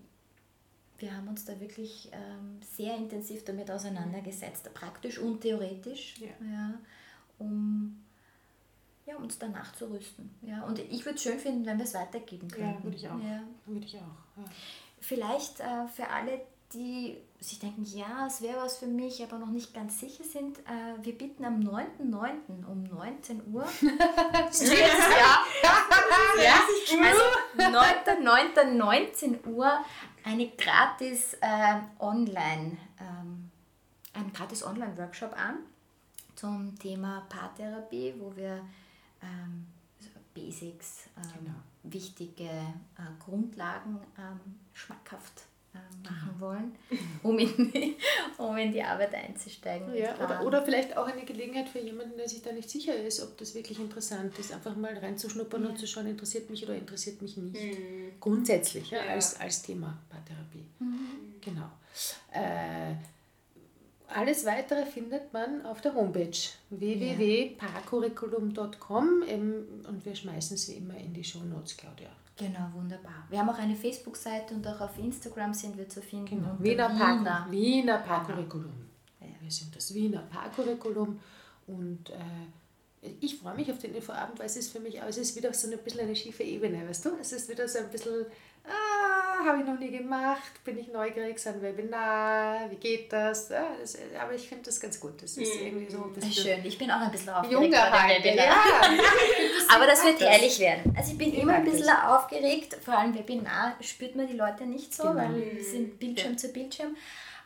[1.00, 6.28] wir haben uns da wirklich ähm, sehr intensiv damit auseinandergesetzt, praktisch und theoretisch, ja.
[6.46, 6.74] ja
[7.38, 8.04] um
[9.06, 10.30] ja, uns danach zu rüsten.
[10.42, 10.62] Ja.
[10.64, 12.74] Und ich würde es schön finden, wenn wir es weitergeben können.
[12.76, 13.18] Ja, würde ich auch.
[13.18, 13.42] Ja.
[13.66, 14.38] Würde ich auch.
[14.42, 14.44] Ja.
[15.00, 16.40] Vielleicht äh, für alle,
[16.74, 20.58] die sich denken, ja, es wäre was für mich, aber noch nicht ganz sicher sind,
[20.60, 22.66] äh, wir bieten am 9.9.
[22.66, 23.66] um 19 Uhr.
[23.82, 25.44] ja.
[25.62, 26.60] ja.
[27.02, 27.22] Also
[27.56, 29.84] 9.9.19 Uhr
[30.24, 33.50] eine gratis äh, Online, ähm,
[34.12, 35.58] einen gratis Online-Workshop an
[36.34, 38.64] zum Thema Paartherapie, wo wir
[39.22, 39.66] ähm,
[40.34, 41.58] Basics, ähm, genau.
[41.82, 44.40] wichtige äh, Grundlagen ähm,
[44.72, 46.74] schmackhaft machen wollen,
[47.22, 47.96] um in, die,
[48.38, 49.94] um in die Arbeit einzusteigen.
[49.94, 53.22] Ja, oder, oder vielleicht auch eine Gelegenheit für jemanden, der sich da nicht sicher ist,
[53.22, 55.68] ob das wirklich interessant ist, einfach mal reinzuschnuppern ja.
[55.70, 57.62] und zu schauen, interessiert mich oder interessiert mich nicht.
[57.62, 58.12] Mhm.
[58.18, 60.66] Grundsätzlich ja, ja, Als, als Thema Paartherapie.
[60.78, 61.36] Mhm.
[61.40, 61.70] Genau.
[62.32, 62.94] Äh,
[64.08, 66.36] alles weitere findet man auf der Homepage
[66.70, 72.10] www.parcurriculum.com und wir schmeißen sie immer in die Show Notes, Claudia.
[72.40, 73.26] Genau, wunderbar.
[73.28, 76.42] Wir haben auch eine Facebook-Seite und auch auf Instagram sind wir zu finden.
[76.42, 76.56] Genau.
[76.58, 77.46] Wiener, Wiener.
[77.50, 78.72] Wiener Parcurriculum.
[79.20, 79.26] Ja.
[79.42, 81.20] Wir sind das Wiener Parcurriculum
[81.66, 85.18] und äh, ich freue mich auf den Infoabend, weil es ist für mich, aber es
[85.18, 87.10] ist wieder so ein bisschen eine schiefe Ebene, weißt du?
[87.20, 88.24] Es ist wieder so ein bisschen
[88.70, 93.48] ah, habe ich noch nie gemacht, bin ich neugierig, so ein Webinar, wie geht das?
[93.48, 95.22] Ja, das aber ich finde das ganz gut.
[95.22, 95.66] Das ist mhm.
[95.66, 97.62] irgendwie so ein bisschen Schön, ich bin auch ein bisschen aufgeregt.
[97.62, 98.54] Junger halt, ja.
[99.74, 100.94] aber das wird ehrlich werden.
[100.96, 102.04] Also ich bin ich immer ein bisschen das.
[102.04, 105.16] aufgeregt, vor allem Webinar spürt man die Leute nicht so, genau.
[105.16, 106.38] weil wir sind Bildschirm ja.
[106.38, 106.96] zu Bildschirm.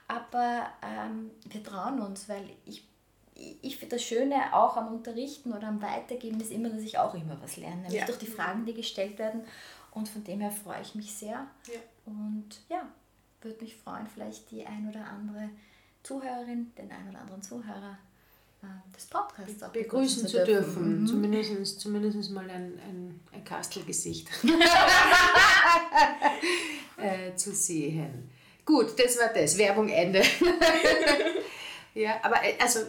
[0.07, 2.85] Aber ähm, wir trauen uns, weil ich
[3.63, 7.15] ich finde das Schöne auch am Unterrichten oder am Weitergeben ist immer, dass ich auch
[7.15, 8.07] immer was lerne, nämlich ja.
[8.07, 9.43] durch die Fragen, die gestellt werden.
[9.95, 11.47] Und von dem her freue ich mich sehr.
[11.67, 11.81] Ja.
[12.05, 12.87] Und ja,
[13.41, 15.51] würde mich freuen, vielleicht die ein oder andere
[16.03, 17.99] Zuhörerin, den ein oder anderen Zuhörer
[18.63, 20.47] äh, des Podcasts auch begrüßen zu dürfen.
[20.47, 21.01] dürfen.
[21.01, 21.07] Mhm.
[21.07, 24.29] Zumindest, zumindest mal ein, ein, ein Kastelgesicht
[26.97, 28.31] äh, zu sehen.
[28.65, 29.57] Gut, das war das.
[29.59, 30.23] Werbung Ende.
[31.95, 32.81] ja, aber äh, also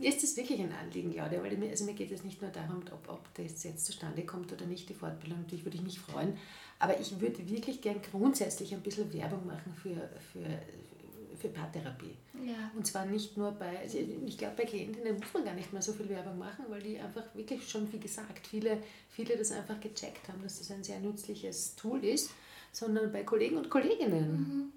[0.00, 2.50] mir ist das wirklich ein Anliegen, Claudia, weil mir, also mir geht es nicht nur
[2.50, 5.42] darum, ob, ob das jetzt zustande kommt oder nicht, die Fortbildung.
[5.42, 6.38] Natürlich würde ich mich freuen.
[6.78, 12.16] Aber ich würde wirklich gern grundsätzlich ein bisschen Werbung machen für, für, für Paartherapie.
[12.46, 12.70] Ja.
[12.74, 15.82] Und zwar nicht nur bei, also ich glaube, bei Klientinnen muss man gar nicht mehr
[15.82, 18.78] so viel Werbung machen, weil die einfach wirklich schon, wie gesagt, viele,
[19.10, 22.30] viele das einfach gecheckt haben, dass das ein sehr nützliches Tool ist,
[22.72, 24.30] sondern bei Kollegen und Kolleginnen.
[24.30, 24.72] Mhm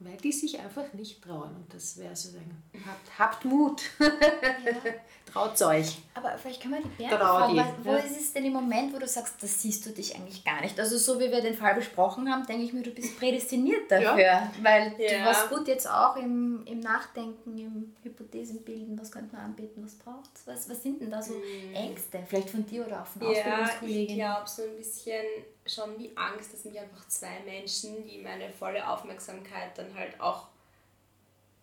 [0.00, 1.54] weil die sich einfach nicht trauen.
[1.56, 4.06] Und das wäre so sagen, habt, habt Mut, ja.
[5.32, 5.98] traut euch.
[6.14, 7.98] Aber vielleicht können wir die Berge fragen, die, wo ja.
[7.98, 10.78] ist es denn im Moment, wo du sagst, das siehst du dich eigentlich gar nicht?
[10.78, 14.18] Also so wie wir den Fall besprochen haben, denke ich mir, du bist prädestiniert dafür,
[14.18, 14.50] ja.
[14.62, 19.82] weil du warst gut jetzt auch im, im Nachdenken, im Hypothesenbilden, was könnte man anbieten,
[19.84, 20.46] was braucht es?
[20.46, 21.74] Was, was sind denn da so mhm.
[21.74, 25.24] Ängste, vielleicht von dir oder auch von ja, ich glaube so ein bisschen
[25.68, 30.48] schon wie Angst, dass mich einfach zwei Menschen, die meine volle Aufmerksamkeit dann halt auch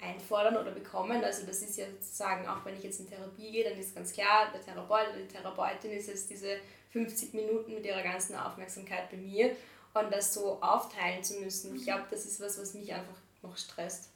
[0.01, 1.23] einfordern oder bekommen.
[1.23, 4.13] Also das ist ja sozusagen, auch wenn ich jetzt in Therapie gehe, dann ist ganz
[4.13, 6.57] klar, der Therapeut oder die Therapeutin ist jetzt diese
[6.91, 9.55] 50 Minuten mit ihrer ganzen Aufmerksamkeit bei mir
[9.93, 11.75] und das so aufteilen zu müssen.
[11.75, 14.09] Ich glaube, das ist was, was mich einfach noch stresst.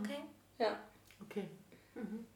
[0.00, 0.18] Okay.
[0.58, 0.78] Ja.
[1.22, 1.48] Okay.
[1.94, 2.26] Mhm.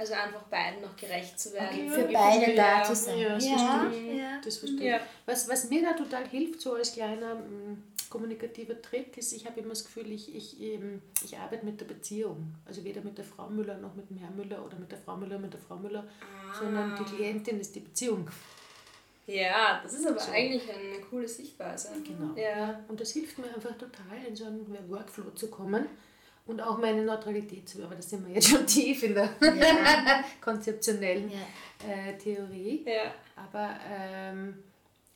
[0.00, 1.90] Also einfach beiden noch gerecht zu werden.
[1.90, 3.18] Okay, für beide da zu sein.
[3.18, 3.56] Ja, das ja.
[3.56, 4.18] verstehe ich.
[4.18, 4.40] Ja.
[4.44, 5.00] Das verstehe ja.
[5.26, 9.58] Was, was mir da total hilft, so als kleiner m, kommunikativer Trick, ist, ich habe
[9.58, 12.54] immer das Gefühl, ich, ich, ich arbeite mit der Beziehung.
[12.64, 15.16] Also weder mit der Frau Müller noch mit dem Herrn Müller oder mit der Frau
[15.16, 16.56] Müller mit der Frau Müller, ah.
[16.56, 18.30] sondern die Klientin ist die Beziehung.
[19.26, 20.30] Ja, das ist aber so.
[20.30, 21.90] eigentlich eine coole Sichtweise.
[22.04, 22.34] Genau.
[22.34, 22.84] Ja.
[22.86, 25.86] Und das hilft mir einfach total, in so einen Workflow zu kommen
[26.48, 30.24] und auch meine Neutralität zu, aber das sind wir jetzt schon tief in der ja.
[30.40, 31.86] konzeptionellen ja.
[31.88, 32.84] Äh, Theorie.
[32.86, 33.14] Ja.
[33.36, 34.54] Aber ähm,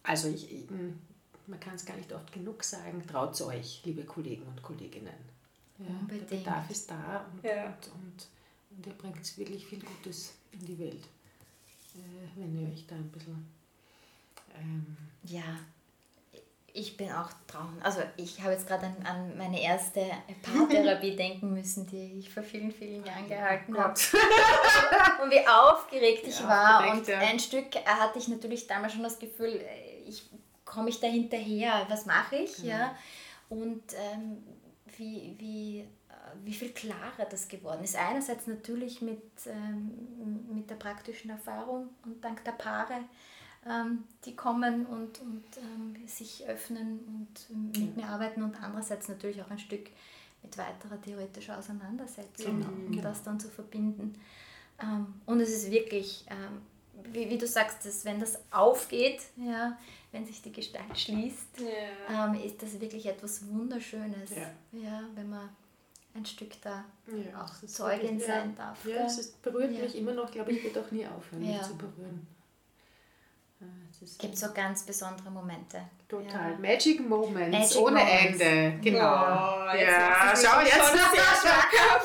[0.02, 0.64] also ich, ich
[1.46, 5.32] man kann es gar nicht oft genug sagen, traut euch, liebe Kollegen und Kolleginnen.
[5.78, 8.28] Ja, der Bedarf ist da und, und,
[8.70, 11.04] und ihr bringt wirklich viel Gutes in die Welt,
[11.96, 13.46] äh, wenn ihr euch da ein bisschen...
[14.54, 15.58] Ähm, ja,
[16.74, 17.76] ich bin auch traum.
[17.82, 20.10] Also ich habe jetzt gerade an, an meine erste
[20.42, 23.92] Paartherapie denken müssen, die ich vor vielen, vielen Jahren gehalten habe.
[25.22, 26.92] und wie aufgeregt ich ja, war.
[26.92, 27.18] Und ja.
[27.18, 29.60] ein Stück hatte ich natürlich damals schon das Gefühl,
[30.06, 30.30] ich
[30.64, 32.56] komme ich da hinterher, was mache ich?
[32.56, 32.68] Genau.
[32.68, 32.96] Ja.
[33.50, 34.42] Und ähm,
[34.96, 35.86] wie, wie, äh,
[36.42, 37.96] wie viel klarer das geworden ist.
[37.96, 43.04] Einerseits natürlich mit, ähm, mit der praktischen Erfahrung und dank der Paare
[43.68, 47.00] ähm, die kommen und, und ähm, sich öffnen
[47.50, 49.90] und mit mir arbeiten und andererseits natürlich auch ein Stück
[50.42, 52.68] mit weiterer theoretischer Auseinandersetzung, genau.
[52.68, 53.02] um genau.
[53.02, 54.20] das dann zu verbinden.
[54.82, 56.62] Ähm, und es ist wirklich, ähm,
[57.12, 59.78] wie, wie du sagst, dass, wenn das aufgeht, ja,
[60.10, 62.26] wenn sich die Gestalt schließt, ja.
[62.26, 64.50] Ähm, ist das wirklich etwas Wunderschönes, ja.
[64.72, 65.48] ja wenn man
[66.14, 68.84] ein Stück da ja, auch Zeugin wirklich, sein darf.
[68.84, 72.26] Ja, es berührt mich immer noch, glaube ich, wird auch nie aufhören, mich zu berühren.
[74.04, 75.80] Es gibt so ganz besondere Momente.
[76.08, 76.52] Total.
[76.52, 76.58] Ja.
[76.58, 78.40] Magic Moments Magic ohne Moments.
[78.40, 78.78] Ende.
[78.82, 78.98] Genau.
[78.98, 80.94] Oh, ja, schau jetzt.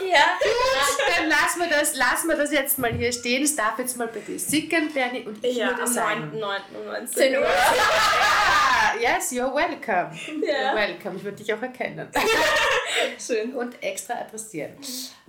[0.07, 0.37] ja.
[0.39, 3.43] Gut, dann lassen wir, das, lassen wir das jetzt mal hier stehen.
[3.43, 5.23] Es darf jetzt mal bei dir sickern, Bernie.
[5.23, 6.31] Und ich ja, würde sagen.
[6.37, 6.39] 9.
[6.39, 6.61] 9.
[6.85, 7.45] 19 Uhr.
[9.01, 10.15] yes, you're welcome.
[10.45, 10.71] Ja.
[10.71, 11.15] You're welcome.
[11.17, 12.07] Ich würde dich auch erkennen.
[13.19, 13.53] Schön.
[13.53, 14.73] Und extra adressieren.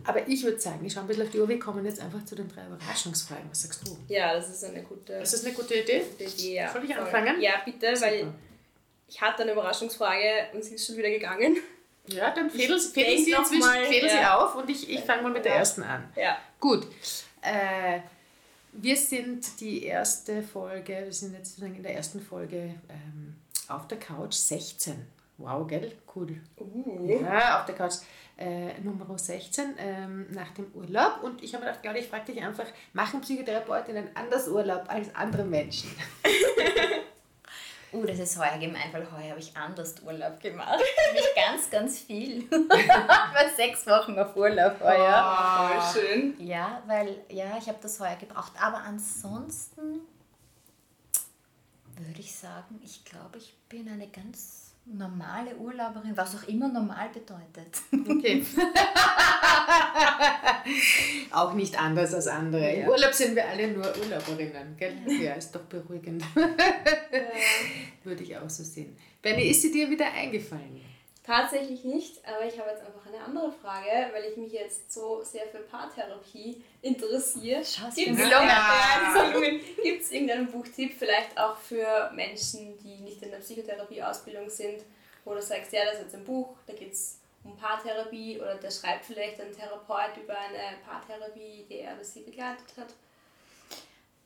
[0.05, 1.49] Aber ich würde sagen, ich schaue ein bisschen auf die Uhr.
[1.49, 3.51] Wir kommen jetzt einfach zu den drei Überraschungsfragen.
[3.51, 3.97] Was sagst du?
[4.09, 6.01] Ja, das ist eine gute, ist das eine gute Idee.
[6.01, 6.73] Gute Idee ja.
[6.73, 7.41] Soll ich anfangen?
[7.41, 8.11] Ja, bitte, Super.
[8.11, 8.33] weil
[9.09, 11.57] ich hatte eine Überraschungsfrage und sie ist schon wieder gegangen.
[12.07, 14.19] Ja, dann fädeln Sie, fädeln Sie, inzwischen, mal, fädeln ja.
[14.19, 16.11] Sie auf und ich, ich fange mal mit der ersten an.
[16.17, 16.39] Ja.
[16.59, 16.87] Gut.
[17.43, 18.01] Äh,
[18.73, 23.37] wir sind die erste Folge, wir sind jetzt in der ersten Folge ähm,
[23.69, 25.07] auf der Couch 16.
[25.39, 25.93] Wow, gell?
[26.15, 26.41] Cool.
[26.59, 27.21] Uh.
[27.23, 27.95] Ja, auf der Couch
[28.37, 31.23] äh, Nummer 16 ähm, nach dem Urlaub.
[31.23, 35.15] Und ich habe mir gedacht, glaube ich, frage dich einfach, machen Psychotherapeutinnen anders Urlaub als
[35.15, 35.91] andere Menschen?
[37.91, 40.79] Uh, das ist heuer gemein, weil heuer habe ich anders Urlaub gemacht.
[41.07, 42.41] Nämlich ganz, ganz viel.
[42.51, 45.71] ich war sechs Wochen auf Urlaub heuer.
[45.73, 46.35] Oh, schön.
[46.39, 48.53] Ja, weil, ja, ich habe das heuer gebraucht.
[48.61, 50.01] Aber ansonsten
[51.97, 57.11] würde ich sagen, ich glaube, ich bin eine ganz normale Urlauberin, was auch immer normal
[57.11, 57.83] bedeutet.
[58.09, 58.45] Okay.
[61.31, 62.73] Auch nicht anders als andere.
[62.73, 64.95] Im Urlaub sind wir alle nur Urlauberinnen, gell?
[65.21, 66.25] Ja, ist doch beruhigend.
[68.05, 68.97] Würde ich auch so sehen.
[69.23, 70.81] Benny, ist sie dir wieder eingefallen?
[71.29, 75.23] Tatsächlich nicht, aber ich habe jetzt einfach eine andere Frage, weil ich mich jetzt so
[75.23, 77.63] sehr für Paartherapie interessiere.
[79.83, 84.85] Gibt es irgendeinen Buchtipp, vielleicht auch für Menschen, die nicht in der Psychotherapie-Ausbildung sind,
[85.27, 88.55] wo du sagst, ja, das ist jetzt ein Buch, da geht es um Paartherapie oder
[88.55, 92.95] der schreibt vielleicht ein Therapeut über eine Paartherapie, die er oder sie begleitet hat?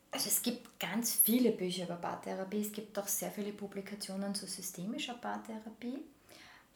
[0.09, 4.45] Also es gibt ganz viele Bücher über Paartherapie, es gibt auch sehr viele Publikationen zu
[4.45, 5.99] systemischer Paartherapie.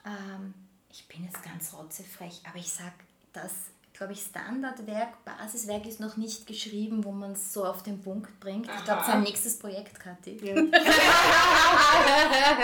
[0.07, 0.53] Ähm,
[0.89, 2.93] ich bin jetzt ganz rotzefrech, aber ich sage,
[3.33, 3.51] das,
[3.97, 8.39] glaube ich, Standardwerk, Basiswerk ist noch nicht geschrieben, wo man es so auf den Punkt
[8.39, 8.69] bringt.
[8.69, 8.77] Aha.
[8.77, 10.37] Ich glaube, sein nächstes Projekt, Kathi.
[10.43, 10.53] Ja.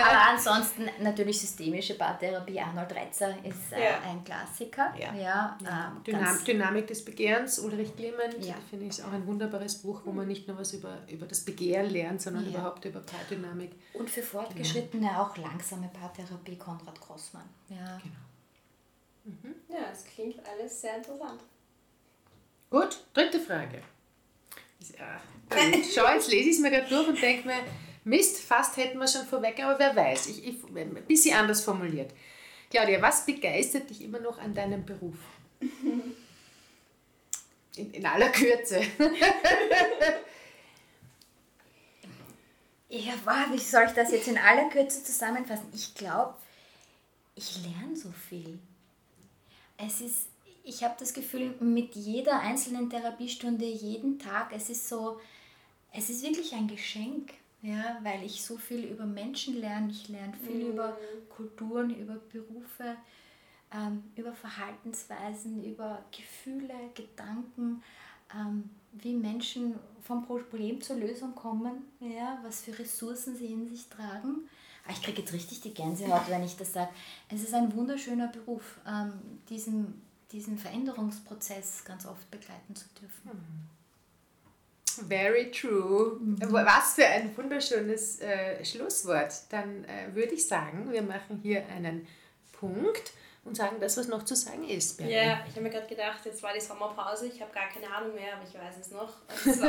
[0.06, 2.60] aber ansonsten natürlich systemische Paartherapie.
[2.60, 4.00] Arnold Retzer ist äh, ja.
[4.08, 4.94] ein Klassiker.
[4.96, 5.14] Ja.
[5.16, 8.54] ja, ähm, Dynam Dynamik des Begehrens, Ulrich Clement, ja.
[8.70, 11.42] finde ich, ist auch ein wunderbares Buch, wo man nicht nur was über, über das
[11.42, 13.72] Begehren lernt, sondern überhaupt über Paardynamik.
[13.94, 15.24] Und für Fortgeschrittene genau.
[15.24, 17.50] auch langsame Paartherapie, Konrad Grossmann.
[17.70, 17.98] Ja.
[18.04, 18.16] Genau.
[19.24, 19.56] Mhm.
[19.70, 21.42] Ja, es klingt alles sehr interessant.
[22.70, 23.82] Gut, dritte Frage.
[24.98, 25.22] Ja,
[25.94, 27.64] schau, jetzt lese ich es mir gerade durch und denke mir,
[28.04, 30.28] Mist, fast hätten wir schon vorweg, aber wer weiß.
[30.28, 32.12] Ich, ich, ein bisschen anders formuliert.
[32.70, 35.16] Claudia, was begeistert dich immer noch an deinem Beruf?
[37.76, 38.82] In, in aller Kürze.
[42.90, 45.66] ja, wow, wie soll ich das jetzt in aller Kürze zusammenfassen?
[45.74, 46.36] Ich glaube,
[47.34, 48.60] ich lerne so viel
[49.78, 50.28] es ist,
[50.64, 55.20] ich habe das Gefühl, mit jeder einzelnen Therapiestunde, jeden Tag, es ist so,
[55.92, 59.90] es ist wirklich ein Geschenk, ja, weil ich so viel über Menschen lerne.
[59.90, 60.72] Ich lerne viel mhm.
[60.72, 60.98] über
[61.30, 62.98] Kulturen, über Berufe,
[63.74, 67.82] ähm, über Verhaltensweisen, über Gefühle, Gedanken,
[68.36, 73.88] ähm, wie Menschen vom Problem zur Lösung kommen, ja, was für Ressourcen sie in sich
[73.88, 74.50] tragen.
[74.86, 76.90] Ah, ich kriege jetzt richtig die Gänsehaut, wenn ich das sage.
[77.30, 79.14] Es ist ein wunderschöner Beruf, ähm,
[79.50, 83.32] diesen, diesen Veränderungsprozess ganz oft begleiten zu dürfen.
[83.32, 83.70] Hm.
[85.08, 86.20] Very true.
[86.20, 86.38] Mhm.
[86.52, 89.34] Was für ein wunderschönes äh, Schlusswort.
[89.50, 92.06] Dann äh, würde ich sagen, wir machen hier einen
[92.52, 93.14] Punkt
[93.44, 95.00] und sagen das, was noch zu sagen ist.
[95.00, 97.94] Ja, yeah, ich habe mir gerade gedacht, jetzt war die Sommerpause, ich habe gar keine
[97.94, 99.14] Ahnung mehr, aber ich weiß es noch.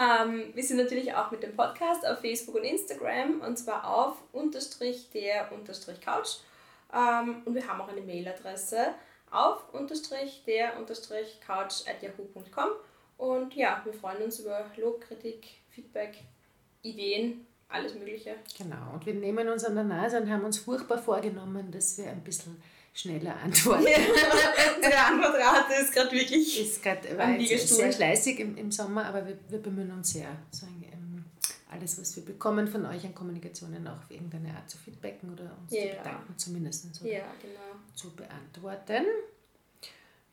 [0.00, 4.16] Ähm, wir sind natürlich auch mit dem Podcast auf Facebook und Instagram und zwar auf
[4.32, 6.38] unterstrich der unterstrich Couch.
[6.92, 8.94] Ähm, und wir haben auch eine Mailadresse
[9.30, 12.70] auf unterstrich der unterstrich Couch at yahoo.com.
[13.18, 16.16] Und ja, wir freuen uns über Lob, Kritik, Feedback,
[16.80, 18.36] Ideen, alles Mögliche.
[18.56, 22.08] Genau, und wir nehmen uns an der Nase und haben uns furchtbar vorgenommen, dass wir
[22.08, 22.62] ein bisschen
[22.92, 23.86] schneller antworten.
[23.86, 29.38] Ja, unsere Antwortrate ist gerade wirklich ist grad, sehr fleißig im, im Sommer, aber wir,
[29.48, 31.24] wir bemühen uns sehr, sagen, ähm,
[31.70, 35.56] alles, was wir bekommen von euch an Kommunikationen, auch auf irgendeine Art zu feedbacken oder
[35.60, 35.82] uns ja.
[35.82, 37.80] zu bedanken, zumindest so ja, genau.
[37.94, 39.04] zu beantworten.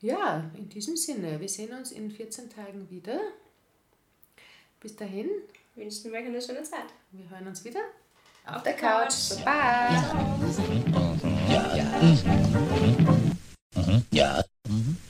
[0.00, 3.20] Ja, in diesem Sinne, wir sehen uns in 14 Tagen wieder.
[4.80, 5.28] Bis dahin
[5.74, 6.86] wünschen wir euch eine schöne Zeit.
[7.10, 7.80] Wir hören uns wieder
[8.46, 9.30] auf, auf der Couch.
[9.30, 9.44] Couch.
[9.44, 9.94] Bye.
[11.24, 11.37] Ja.
[11.58, 11.74] Ja.
[11.74, 11.84] Ja.
[13.74, 14.02] Mhm.
[14.10, 14.36] Ja.
[14.36, 14.47] Mhm.